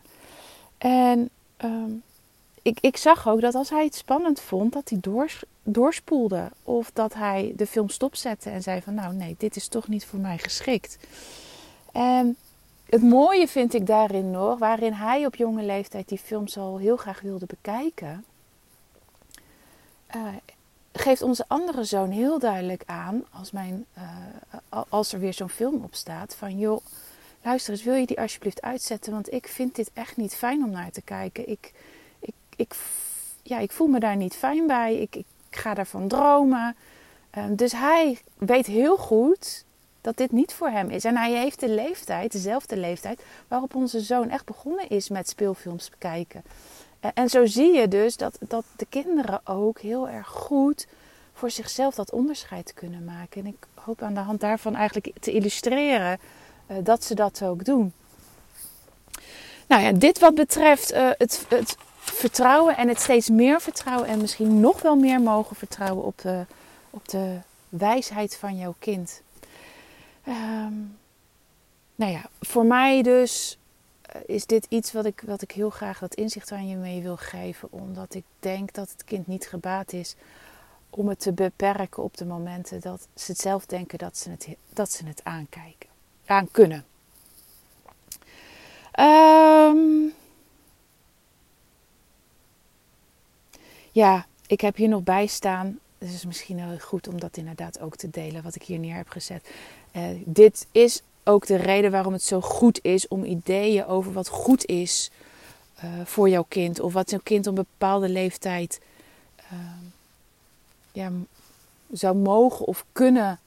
En 0.78 1.30
um, 1.64 2.02
ik, 2.64 2.78
ik 2.80 2.96
zag 2.96 3.28
ook 3.28 3.40
dat 3.40 3.54
als 3.54 3.70
hij 3.70 3.84
het 3.84 3.94
spannend 3.94 4.40
vond, 4.40 4.72
dat 4.72 4.88
hij 4.88 4.98
doors, 5.00 5.42
doorspoelde. 5.62 6.50
Of 6.62 6.90
dat 6.92 7.14
hij 7.14 7.52
de 7.56 7.66
film 7.66 7.88
stopzette 7.88 8.50
en 8.50 8.62
zei 8.62 8.82
van 8.82 8.94
nou 8.94 9.14
nee, 9.14 9.34
dit 9.38 9.56
is 9.56 9.68
toch 9.68 9.88
niet 9.88 10.04
voor 10.04 10.18
mij 10.18 10.38
geschikt. 10.38 10.98
En 11.92 12.36
het 12.86 13.02
mooie 13.02 13.48
vind 13.48 13.74
ik 13.74 13.86
daarin 13.86 14.30
nog, 14.30 14.58
waarin 14.58 14.92
hij 14.92 15.26
op 15.26 15.34
jonge 15.34 15.62
leeftijd 15.62 16.08
die 16.08 16.18
films 16.18 16.58
al 16.58 16.78
heel 16.78 16.96
graag 16.96 17.20
wilde 17.20 17.46
bekijken 17.46 18.24
uh, 20.16 20.28
geeft 20.92 21.22
onze 21.22 21.44
andere 21.48 21.84
zoon 21.84 22.10
heel 22.10 22.38
duidelijk 22.38 22.82
aan, 22.86 23.24
als, 23.30 23.50
mijn, 23.50 23.86
uh, 23.98 24.82
als 24.88 25.12
er 25.12 25.20
weer 25.20 25.34
zo'n 25.34 25.48
film 25.48 25.84
op 25.84 25.94
staat, 25.94 26.34
van 26.34 26.58
joh, 26.58 26.84
luister 27.42 27.72
eens, 27.72 27.82
wil 27.82 27.94
je 27.94 28.06
die 28.06 28.20
alsjeblieft 28.20 28.62
uitzetten? 28.62 29.12
Want 29.12 29.32
ik 29.32 29.48
vind 29.48 29.74
dit 29.74 29.90
echt 29.94 30.16
niet 30.16 30.34
fijn 30.34 30.64
om 30.64 30.70
naar 30.70 30.90
te 30.90 31.02
kijken. 31.02 31.48
Ik, 31.48 31.72
ik, 32.56 32.74
ja, 33.42 33.58
ik 33.58 33.72
voel 33.72 33.86
me 33.86 34.00
daar 34.00 34.16
niet 34.16 34.34
fijn 34.34 34.66
bij. 34.66 34.94
Ik, 34.94 35.16
ik 35.16 35.26
ga 35.50 35.74
daarvan 35.74 36.08
dromen. 36.08 36.76
Uh, 37.38 37.44
dus 37.50 37.72
hij 37.72 38.18
weet 38.38 38.66
heel 38.66 38.96
goed 38.96 39.64
dat 40.00 40.16
dit 40.16 40.32
niet 40.32 40.52
voor 40.52 40.68
hem 40.68 40.90
is. 40.90 41.04
En 41.04 41.16
hij 41.16 41.32
heeft 41.32 41.60
de 41.60 41.68
leeftijd, 41.68 42.32
dezelfde 42.32 42.76
leeftijd, 42.76 43.22
waarop 43.48 43.74
onze 43.74 44.00
zoon 44.00 44.30
echt 44.30 44.44
begonnen 44.44 44.88
is 44.88 45.08
met 45.08 45.28
speelfilms 45.28 45.90
bekijken. 45.90 46.42
En 47.14 47.28
zo 47.28 47.46
zie 47.46 47.72
je 47.72 47.88
dus 47.88 48.16
dat, 48.16 48.38
dat 48.40 48.64
de 48.76 48.86
kinderen 48.88 49.40
ook 49.44 49.80
heel 49.80 50.08
erg 50.08 50.28
goed 50.28 50.86
voor 51.32 51.50
zichzelf 51.50 51.94
dat 51.94 52.12
onderscheid 52.12 52.74
kunnen 52.74 53.04
maken. 53.04 53.40
En 53.40 53.46
ik 53.46 53.66
hoop 53.74 54.02
aan 54.02 54.14
de 54.14 54.20
hand 54.20 54.40
daarvan 54.40 54.74
eigenlijk 54.74 55.10
te 55.20 55.32
illustreren 55.32 56.18
uh, 56.70 56.76
dat 56.82 57.04
ze 57.04 57.14
dat 57.14 57.42
ook 57.42 57.64
doen. 57.64 57.92
Nou 59.66 59.82
ja, 59.82 59.92
dit 59.92 60.18
wat 60.18 60.34
betreft 60.34 60.92
uh, 60.92 61.10
het, 61.18 61.46
het, 61.48 61.76
vertrouwen 62.04 62.76
en 62.76 62.88
het 62.88 63.00
steeds 63.00 63.28
meer 63.28 63.60
vertrouwen 63.60 64.08
en 64.08 64.20
misschien 64.20 64.60
nog 64.60 64.82
wel 64.82 64.96
meer 64.96 65.20
mogen 65.20 65.56
vertrouwen 65.56 66.04
op 66.04 66.18
de, 66.18 66.44
op 66.90 67.08
de 67.08 67.38
wijsheid 67.68 68.36
van 68.36 68.56
jouw 68.56 68.74
kind. 68.78 69.22
Um, 70.28 70.96
nou 71.94 72.12
ja, 72.12 72.22
voor 72.40 72.66
mij 72.66 73.02
dus 73.02 73.58
eh, 74.02 74.20
is 74.26 74.46
dit 74.46 74.66
iets 74.68 74.92
wat 74.92 75.04
ik, 75.04 75.22
wat 75.26 75.42
ik 75.42 75.50
heel 75.50 75.70
graag 75.70 75.98
dat 75.98 76.14
inzicht 76.14 76.52
aan 76.52 76.68
je 76.68 76.76
mee 76.76 77.02
wil 77.02 77.16
geven. 77.16 77.68
Omdat 77.72 78.14
ik 78.14 78.24
denk 78.38 78.72
dat 78.72 78.90
het 78.90 79.04
kind 79.04 79.26
niet 79.26 79.46
gebaat 79.46 79.92
is 79.92 80.16
om 80.90 81.08
het 81.08 81.20
te 81.20 81.32
beperken 81.32 82.02
op 82.02 82.16
de 82.16 82.24
momenten 82.24 82.80
dat 82.80 83.08
ze 83.14 83.30
het 83.30 83.40
zelf 83.40 83.66
denken 83.66 83.98
dat 83.98 84.16
ze 84.16 84.30
het, 84.30 84.48
dat 84.72 84.92
ze 84.92 85.06
het 85.06 85.20
aankijken, 85.24 85.88
aan 86.26 86.48
kunnen. 86.50 86.84
Um, 89.00 90.13
ja, 93.94 94.26
ik 94.46 94.60
heb 94.60 94.76
hier 94.76 94.88
nog 94.88 95.02
bij 95.02 95.26
staan. 95.26 95.78
Het 95.98 96.08
is 96.08 96.26
misschien 96.26 96.58
heel 96.58 96.78
goed 96.78 97.08
om 97.08 97.20
dat 97.20 97.36
inderdaad 97.36 97.80
ook 97.80 97.96
te 97.96 98.10
delen, 98.10 98.42
wat 98.42 98.54
ik 98.54 98.62
hier 98.62 98.78
neer 98.78 98.96
heb 98.96 99.08
gezet. 99.08 99.50
Uh, 99.92 100.02
dit 100.24 100.66
is 100.72 101.02
ook 101.24 101.46
de 101.46 101.56
reden 101.56 101.90
waarom 101.90 102.12
het 102.12 102.22
zo 102.22 102.40
goed 102.40 102.78
is 102.82 103.08
om 103.08 103.24
ideeën 103.24 103.86
over 103.86 104.12
wat 104.12 104.28
goed 104.28 104.66
is 104.66 105.10
uh, 105.84 105.90
voor 106.04 106.28
jouw 106.28 106.44
kind. 106.48 106.80
Of 106.80 106.92
wat 106.92 107.10
jouw 107.10 107.20
kind 107.22 107.46
op 107.46 107.58
een 107.58 107.66
bepaalde 107.78 108.08
leeftijd 108.08 108.80
uh, 109.52 109.58
ja, 110.92 111.10
zou 111.92 112.16
mogen 112.16 112.66
of 112.66 112.84
kunnen 112.92 113.40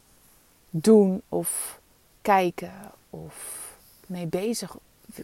doen 0.69 1.21
of 1.29 1.79
kijken 2.21 2.73
of 3.09 3.35
mee 4.05 4.25
bezig 4.25 4.77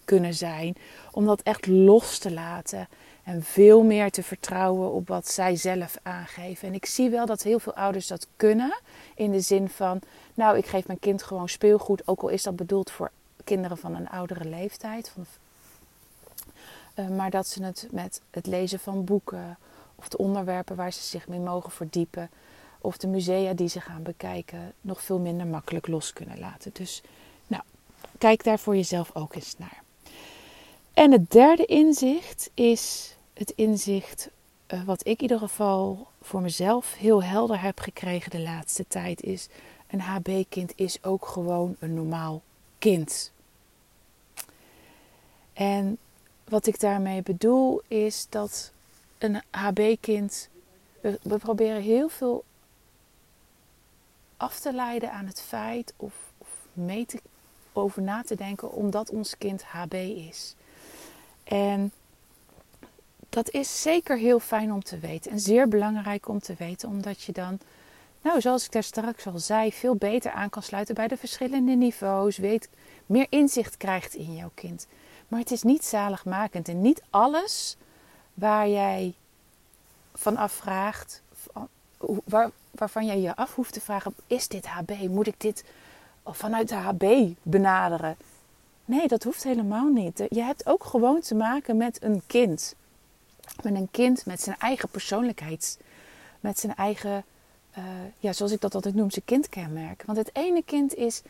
kunnen 0.05 0.33
zijn. 0.33 0.75
Om 1.11 1.25
dat 1.25 1.41
echt 1.41 1.67
los 1.67 2.17
te 2.17 2.31
laten 2.31 2.87
En 3.23 3.43
veel 3.43 3.83
meer 3.83 4.11
te 4.11 4.23
vertrouwen 4.23 4.91
op 4.91 5.07
wat 5.07 5.27
zij 5.27 5.55
zelf 5.55 5.97
aangeven. 6.01 6.67
En 6.67 6.73
ik 6.73 6.85
zie 6.85 7.09
wel 7.09 7.25
dat 7.25 7.43
heel 7.43 7.59
veel 7.59 7.75
ouders 7.75 8.07
dat 8.07 8.27
kunnen. 8.35 8.77
In 9.15 9.31
de 9.31 9.39
zin 9.39 9.69
van, 9.69 9.99
nou, 10.33 10.57
ik 10.57 10.65
geef 10.65 10.87
mijn 10.87 10.99
kind 10.99 11.23
gewoon 11.23 11.49
speelgoed. 11.49 12.07
Ook 12.07 12.21
al 12.21 12.29
is 12.29 12.43
dat 12.43 12.55
bedoeld 12.55 12.91
voor 12.91 13.11
kinderen 13.43 13.77
van 13.77 13.95
een 13.95 14.09
oudere 14.09 14.49
leeftijd. 14.49 15.09
Van, 15.09 15.25
uh, 16.95 17.09
maar 17.17 17.29
dat 17.29 17.47
ze 17.47 17.63
het 17.63 17.87
met 17.91 18.21
het 18.31 18.45
lezen 18.45 18.79
van 18.79 19.03
boeken 19.03 19.57
of 19.95 20.09
de 20.09 20.17
onderwerpen 20.17 20.75
waar 20.75 20.93
ze 20.93 21.01
zich 21.01 21.27
mee 21.27 21.39
mogen 21.39 21.71
verdiepen, 21.71 22.29
of 22.81 22.97
de 22.97 23.07
musea 23.07 23.53
die 23.53 23.67
ze 23.67 23.81
gaan 23.81 24.03
bekijken, 24.03 24.73
nog 24.81 25.01
veel 25.01 25.19
minder 25.19 25.47
makkelijk 25.47 25.87
los 25.87 26.13
kunnen 26.13 26.39
laten. 26.39 26.71
Dus 26.73 27.01
nou, 27.47 27.63
kijk 28.17 28.43
daar 28.43 28.59
voor 28.59 28.75
jezelf 28.75 29.15
ook 29.15 29.35
eens 29.35 29.57
naar. 29.57 29.82
En 30.93 31.11
het 31.11 31.31
derde 31.31 31.65
inzicht 31.65 32.49
is 32.53 33.15
het 33.33 33.53
inzicht 33.55 34.29
uh, 34.67 34.83
wat 34.83 34.99
ik 35.01 35.15
in 35.15 35.21
ieder 35.21 35.39
geval 35.39 36.07
voor 36.21 36.41
mezelf 36.41 36.93
heel 36.93 37.23
helder 37.23 37.61
heb 37.61 37.79
gekregen 37.79 38.31
de 38.31 38.41
laatste 38.41 38.87
tijd 38.87 39.21
is 39.21 39.47
een 39.87 40.01
HB-kind 40.01 40.73
is 40.75 41.03
ook 41.03 41.25
gewoon 41.25 41.75
een 41.79 41.93
normaal 41.93 42.41
kind. 42.77 43.31
En 45.53 45.97
wat 46.43 46.65
ik 46.65 46.79
daarmee 46.79 47.21
bedoel 47.21 47.81
is 47.87 48.25
dat 48.29 48.71
een 49.17 49.41
HB-kind. 49.51 50.49
We, 51.01 51.19
we, 51.21 51.37
proberen 51.37 51.81
heel 51.81 52.09
veel 52.09 52.43
af 54.37 54.59
te 54.59 54.73
leiden 54.73 55.11
aan 55.11 55.25
het 55.25 55.41
feit 55.41 55.93
of, 55.95 56.13
of 56.37 56.47
mee 56.73 57.05
te, 57.05 57.21
over 57.73 58.01
na 58.01 58.21
te 58.21 58.35
denken 58.35 58.71
omdat 58.71 59.09
ons 59.09 59.37
kind 59.37 59.63
HB 59.63 59.93
is. 60.29 60.55
En 61.43 61.91
dat 63.29 63.49
is 63.49 63.81
zeker 63.81 64.17
heel 64.17 64.39
fijn 64.39 64.73
om 64.73 64.83
te 64.83 64.99
weten 64.99 65.31
en 65.31 65.39
zeer 65.39 65.67
belangrijk 65.67 66.27
om 66.27 66.39
te 66.39 66.55
weten, 66.57 66.89
omdat 66.89 67.21
je 67.21 67.31
dan, 67.31 67.59
nou, 68.21 68.41
zoals 68.41 68.65
ik 68.65 68.71
daar 68.71 68.83
straks 68.83 69.27
al 69.27 69.39
zei, 69.39 69.71
veel 69.71 69.95
beter 69.95 70.31
aan 70.31 70.49
kan 70.49 70.63
sluiten 70.63 70.95
bij 70.95 71.07
de 71.07 71.17
verschillende 71.17 71.75
niveaus, 71.75 72.37
weet, 72.37 72.69
meer 73.05 73.27
inzicht 73.29 73.77
krijgt 73.77 74.13
in 74.13 74.35
jouw 74.35 74.51
kind. 74.53 74.87
Maar 75.27 75.39
het 75.39 75.51
is 75.51 75.63
niet 75.63 75.85
zaligmakend 75.85 76.67
en 76.67 76.81
niet 76.81 77.01
alles 77.09 77.77
waar 78.33 78.69
jij 78.69 79.13
van 80.13 80.37
afvraagt, 80.37 81.21
waar, 82.23 82.49
waarvan 82.71 83.05
jij 83.05 83.19
je 83.19 83.35
af 83.35 83.55
hoeft 83.55 83.73
te 83.73 83.81
vragen: 83.81 84.15
is 84.27 84.47
dit 84.47 84.65
HB? 84.67 84.91
Moet 85.09 85.27
ik 85.27 85.39
dit 85.39 85.63
vanuit 86.25 86.69
de 86.69 86.75
HB 86.75 87.33
benaderen? 87.41 88.17
Nee, 88.85 89.07
dat 89.07 89.23
hoeft 89.23 89.43
helemaal 89.43 89.87
niet. 89.87 90.23
Je 90.29 90.41
hebt 90.41 90.65
ook 90.65 90.83
gewoon 90.83 91.19
te 91.19 91.35
maken 91.35 91.77
met 91.77 92.03
een 92.03 92.21
kind. 92.27 92.75
Met 93.63 93.75
een 93.75 93.91
kind 93.91 94.25
met 94.25 94.41
zijn 94.41 94.55
eigen 94.59 94.89
persoonlijkheid. 94.89 95.79
Met 96.39 96.59
zijn 96.59 96.75
eigen, 96.75 97.25
uh, 97.77 97.83
ja, 98.19 98.33
zoals 98.33 98.51
ik 98.51 98.61
dat 98.61 98.75
altijd 98.75 98.95
noem, 98.95 99.11
zijn 99.11 99.25
kindkenmerk. 99.25 100.03
Want 100.05 100.17
het 100.17 100.29
ene 100.33 100.63
kind 100.63 100.95
is 100.95 101.21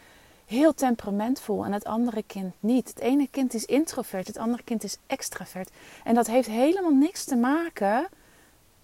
heel 0.45 0.73
temperamentvol 0.73 1.65
en 1.65 1.71
het 1.71 1.85
andere 1.85 2.23
kind 2.23 2.53
niet. 2.59 2.87
Het 2.87 2.99
ene 2.99 3.27
kind 3.31 3.53
is 3.53 3.65
introvert, 3.65 4.27
het 4.27 4.37
andere 4.37 4.63
kind 4.63 4.83
is 4.83 4.97
extravert. 5.07 5.69
En 6.03 6.15
dat 6.15 6.27
heeft 6.27 6.47
helemaal 6.47 6.93
niks 6.93 7.23
te 7.23 7.35
maken 7.35 8.07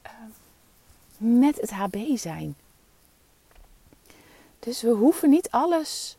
uh, 0.05 0.12
met 1.17 1.62
het 1.62 1.71
HB 1.71 2.17
zijn. 2.17 2.55
Dus 4.60 4.82
we 4.82 4.89
hoeven 4.89 5.29
niet 5.29 5.51
alles 5.51 6.17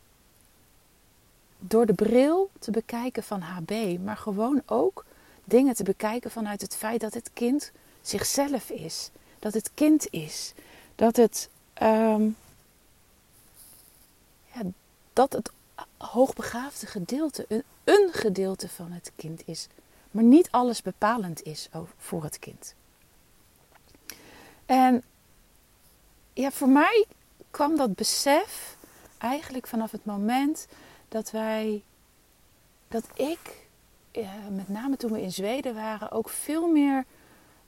door 1.61 1.85
de 1.85 1.93
bril 1.93 2.49
te 2.59 2.71
bekijken 2.71 3.23
van 3.23 3.41
HB, 3.41 3.97
maar 4.03 4.17
gewoon 4.17 4.61
ook 4.65 5.05
dingen 5.43 5.73
te 5.73 5.83
bekijken 5.83 6.31
vanuit 6.31 6.61
het 6.61 6.75
feit 6.75 7.01
dat 7.01 7.13
het 7.13 7.29
kind 7.33 7.71
zichzelf 8.01 8.69
is. 8.69 9.09
Dat 9.39 9.53
het 9.53 9.71
kind 9.73 10.07
is. 10.09 10.53
Dat 10.95 11.15
het, 11.15 11.49
um, 11.81 12.37
ja, 14.53 14.61
dat 15.13 15.33
het 15.33 15.51
hoogbegaafde 15.97 16.87
gedeelte 16.87 17.45
een, 17.47 17.63
een 17.83 18.09
gedeelte 18.11 18.69
van 18.69 18.91
het 18.91 19.11
kind 19.15 19.41
is. 19.45 19.67
Maar 20.11 20.23
niet 20.23 20.51
alles 20.51 20.81
bepalend 20.81 21.43
is 21.43 21.69
voor 21.97 22.23
het 22.23 22.39
kind. 22.39 22.73
En 24.65 25.03
ja, 26.33 26.51
voor 26.51 26.69
mij 26.69 27.05
kwam 27.51 27.75
dat 27.77 27.95
besef 27.95 28.77
eigenlijk 29.17 29.67
vanaf 29.67 29.91
het 29.91 30.05
moment 30.05 30.67
dat 31.11 31.31
wij, 31.31 31.83
dat 32.87 33.03
ik, 33.13 33.67
met 34.51 34.69
name 34.69 34.97
toen 34.97 35.11
we 35.11 35.21
in 35.21 35.31
Zweden 35.31 35.75
waren, 35.75 36.11
ook 36.11 36.29
veel 36.29 36.67
meer 36.67 37.05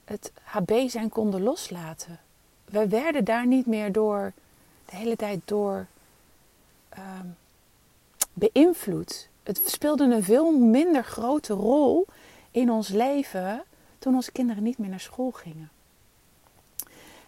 het 0.05 0.31
HB 0.43 0.87
zijn 0.87 1.09
konden 1.09 1.41
loslaten. 1.41 2.19
We 2.65 2.87
werden 2.87 3.23
daar 3.23 3.47
niet 3.47 3.65
meer 3.65 3.91
door, 3.91 4.33
de 4.85 4.95
hele 4.95 5.15
tijd 5.15 5.41
door 5.45 5.87
uh, 6.97 7.19
beïnvloed. 8.33 9.29
Het 9.43 9.61
speelde 9.65 10.03
een 10.03 10.23
veel 10.23 10.57
minder 10.57 11.03
grote 11.03 11.53
rol 11.53 12.05
in 12.51 12.71
ons 12.71 12.87
leven 12.87 13.63
toen 13.99 14.15
onze 14.15 14.31
kinderen 14.31 14.63
niet 14.63 14.77
meer 14.77 14.89
naar 14.89 14.99
school 14.99 15.31
gingen. 15.31 15.71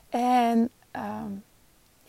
En 0.10 0.70
um, 0.92 1.44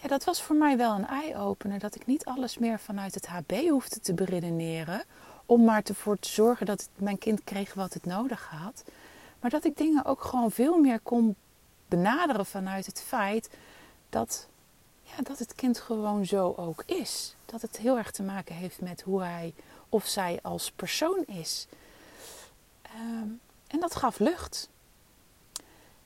dat 0.08 0.24
was 0.24 0.42
voor 0.42 0.56
mij 0.56 0.76
wel 0.76 0.94
een 0.94 1.06
eye-opener. 1.06 1.78
Dat 1.78 1.94
ik 1.94 2.06
niet 2.06 2.24
alles 2.24 2.58
meer 2.58 2.78
vanuit 2.80 3.14
het 3.14 3.26
HB 3.26 3.68
hoefde 3.68 4.00
te 4.00 4.14
beredeneren. 4.14 5.04
Om 5.46 5.64
maar 5.64 5.82
ervoor 5.84 6.18
te 6.18 6.28
zorgen 6.28 6.66
dat 6.66 6.88
mijn 6.96 7.18
kind 7.18 7.44
kreeg 7.44 7.74
wat 7.74 7.94
het 7.94 8.04
nodig 8.04 8.48
had. 8.50 8.84
Maar 9.40 9.50
dat 9.50 9.64
ik 9.64 9.76
dingen 9.76 10.04
ook 10.04 10.22
gewoon 10.22 10.50
veel 10.50 10.78
meer 10.78 11.00
kon 11.00 11.36
benaderen 11.88 12.46
vanuit 12.46 12.86
het 12.86 13.02
feit 13.02 13.50
dat, 14.08 14.48
ja, 15.02 15.22
dat 15.22 15.38
het 15.38 15.54
kind 15.54 15.78
gewoon 15.78 16.26
zo 16.26 16.54
ook 16.56 16.82
is. 16.86 17.34
Dat 17.44 17.62
het 17.62 17.76
heel 17.76 17.96
erg 17.96 18.10
te 18.10 18.22
maken 18.22 18.54
heeft 18.54 18.80
met 18.80 19.02
hoe 19.02 19.22
hij 19.22 19.54
of 19.88 20.06
zij 20.06 20.38
als 20.42 20.70
persoon 20.70 21.24
is. 21.26 21.66
Um, 22.96 23.40
en 23.66 23.80
dat 23.80 23.94
gaf 23.94 24.18
lucht. 24.18 24.68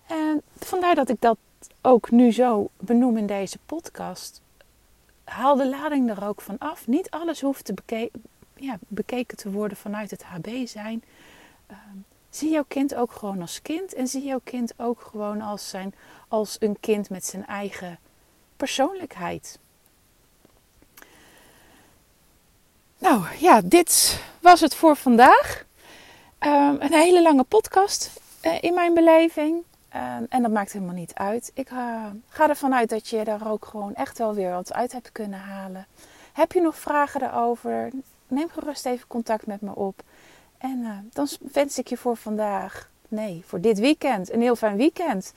En 0.07 0.43
vandaar 0.59 0.95
dat 0.95 1.09
ik 1.09 1.21
dat 1.21 1.37
ook 1.81 2.11
nu 2.11 2.33
zo 2.33 2.71
benoem 2.77 3.17
in 3.17 3.27
deze 3.27 3.59
podcast. 3.67 4.41
Haal 5.25 5.57
de 5.57 5.69
lading 5.69 6.11
er 6.11 6.25
ook 6.27 6.41
van 6.41 6.59
af. 6.59 6.87
Niet 6.87 7.11
alles 7.11 7.41
hoeft 7.41 7.65
te 7.65 7.75
beke 7.75 8.11
ja, 8.55 8.79
bekeken 8.89 9.37
te 9.37 9.51
worden 9.51 9.77
vanuit 9.77 10.11
het 10.11 10.23
HB 10.23 10.67
zijn. 10.67 11.03
Uh, 11.71 11.77
zie 12.31 12.51
jouw 12.51 12.65
kind 12.69 12.95
ook 12.95 13.13
gewoon 13.13 13.41
als 13.41 13.63
kind. 13.63 13.95
En 13.95 14.09
zie 14.09 14.25
jouw 14.25 14.41
kind 14.45 14.73
ook 14.77 15.01
gewoon 15.01 15.41
als, 15.41 15.69
zijn, 15.69 15.95
als 16.29 16.57
een 16.61 16.81
kind 16.81 17.11
met 17.11 17.25
zijn 17.27 17.47
eigen 17.47 17.99
persoonlijkheid. 18.57 19.59
Nou 22.99 23.25
ja, 23.39 23.61
dit 23.65 24.23
was 24.41 24.61
het 24.61 24.75
voor 24.75 24.97
vandaag. 24.97 25.65
Um, 26.41 26.81
een 26.81 26.93
hele 26.93 27.23
lange 27.23 27.45
podcast 27.45 28.21
uh, 28.43 28.63
in 28.63 28.75
mijn 28.75 28.95
beleving. 28.95 29.65
Um, 29.97 30.27
en 30.29 30.43
dat 30.43 30.51
maakt 30.51 30.73
helemaal 30.73 30.95
niet 30.95 31.15
uit. 31.15 31.51
Ik 31.55 31.71
uh, 31.71 32.07
ga 32.29 32.49
ervan 32.49 32.75
uit 32.75 32.89
dat 32.89 33.09
je 33.09 33.25
daar 33.25 33.51
ook 33.51 33.65
gewoon 33.65 33.95
echt 33.95 34.19
wel 34.19 34.35
weer 34.35 34.51
wat 34.51 34.73
uit 34.73 34.93
hebt 34.93 35.13
kunnen 35.13 35.39
halen. 35.39 35.87
Heb 36.33 36.53
je 36.53 36.61
nog 36.61 36.77
vragen 36.79 37.21
daarover? 37.21 37.91
Neem 38.29 38.49
gerust 38.49 38.87
even 38.87 39.07
contact 39.07 39.47
met 39.47 39.61
me 39.61 39.75
op. 39.75 40.03
En 40.59 40.79
uh, 40.79 40.91
dan 41.13 41.29
wens 41.53 41.79
ik 41.79 41.89
je 41.89 41.97
voor 41.97 42.17
vandaag, 42.17 42.91
nee, 43.09 43.43
voor 43.47 43.61
dit 43.61 43.79
weekend, 43.79 44.33
een 44.33 44.41
heel 44.41 44.57
fijn 44.57 44.77
weekend. 44.77 45.33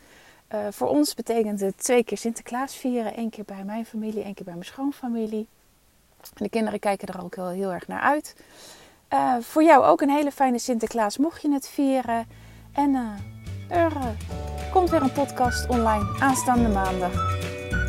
Uh, 0.53 0.59
voor 0.71 0.87
ons 0.87 1.13
betekent 1.13 1.59
het 1.59 1.77
twee 1.77 2.03
keer 2.03 2.17
Sinterklaas 2.17 2.75
vieren. 2.75 3.19
Eén 3.19 3.29
keer 3.29 3.45
bij 3.45 3.63
mijn 3.63 3.85
familie, 3.85 4.23
één 4.23 4.33
keer 4.33 4.45
bij 4.45 4.53
mijn 4.53 4.65
schoonfamilie. 4.65 5.47
En 6.21 6.43
de 6.43 6.49
kinderen 6.49 6.79
kijken 6.79 7.07
er 7.07 7.23
ook 7.23 7.35
wel 7.35 7.49
heel 7.49 7.73
erg 7.73 7.87
naar 7.87 8.01
uit. 8.01 8.35
voor 9.41 9.63
jou 9.63 9.83
ook 9.83 10.01
een 10.01 10.09
hele 10.09 10.31
fijne 10.31 10.59
Sinterklaas, 10.59 11.17
mocht 11.17 11.41
je 11.41 11.51
het 11.51 11.69
vieren. 11.69 12.27
En 12.73 12.95
er 13.73 13.91
komt 14.71 14.89
weer 14.89 15.01
een 15.01 15.11
podcast 15.11 15.67
online 15.67 16.05
aanstaande 16.19 16.69
maandag. 16.69 17.11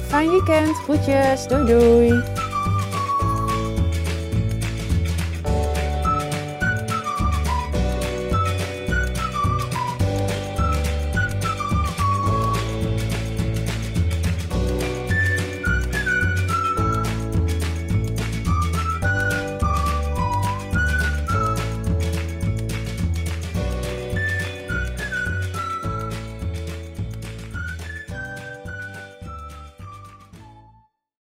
Fijn 0.07 0.31
weekend, 0.31 0.77
groetjes, 0.77 1.47
doei 1.47 1.66
doei. 1.66 2.43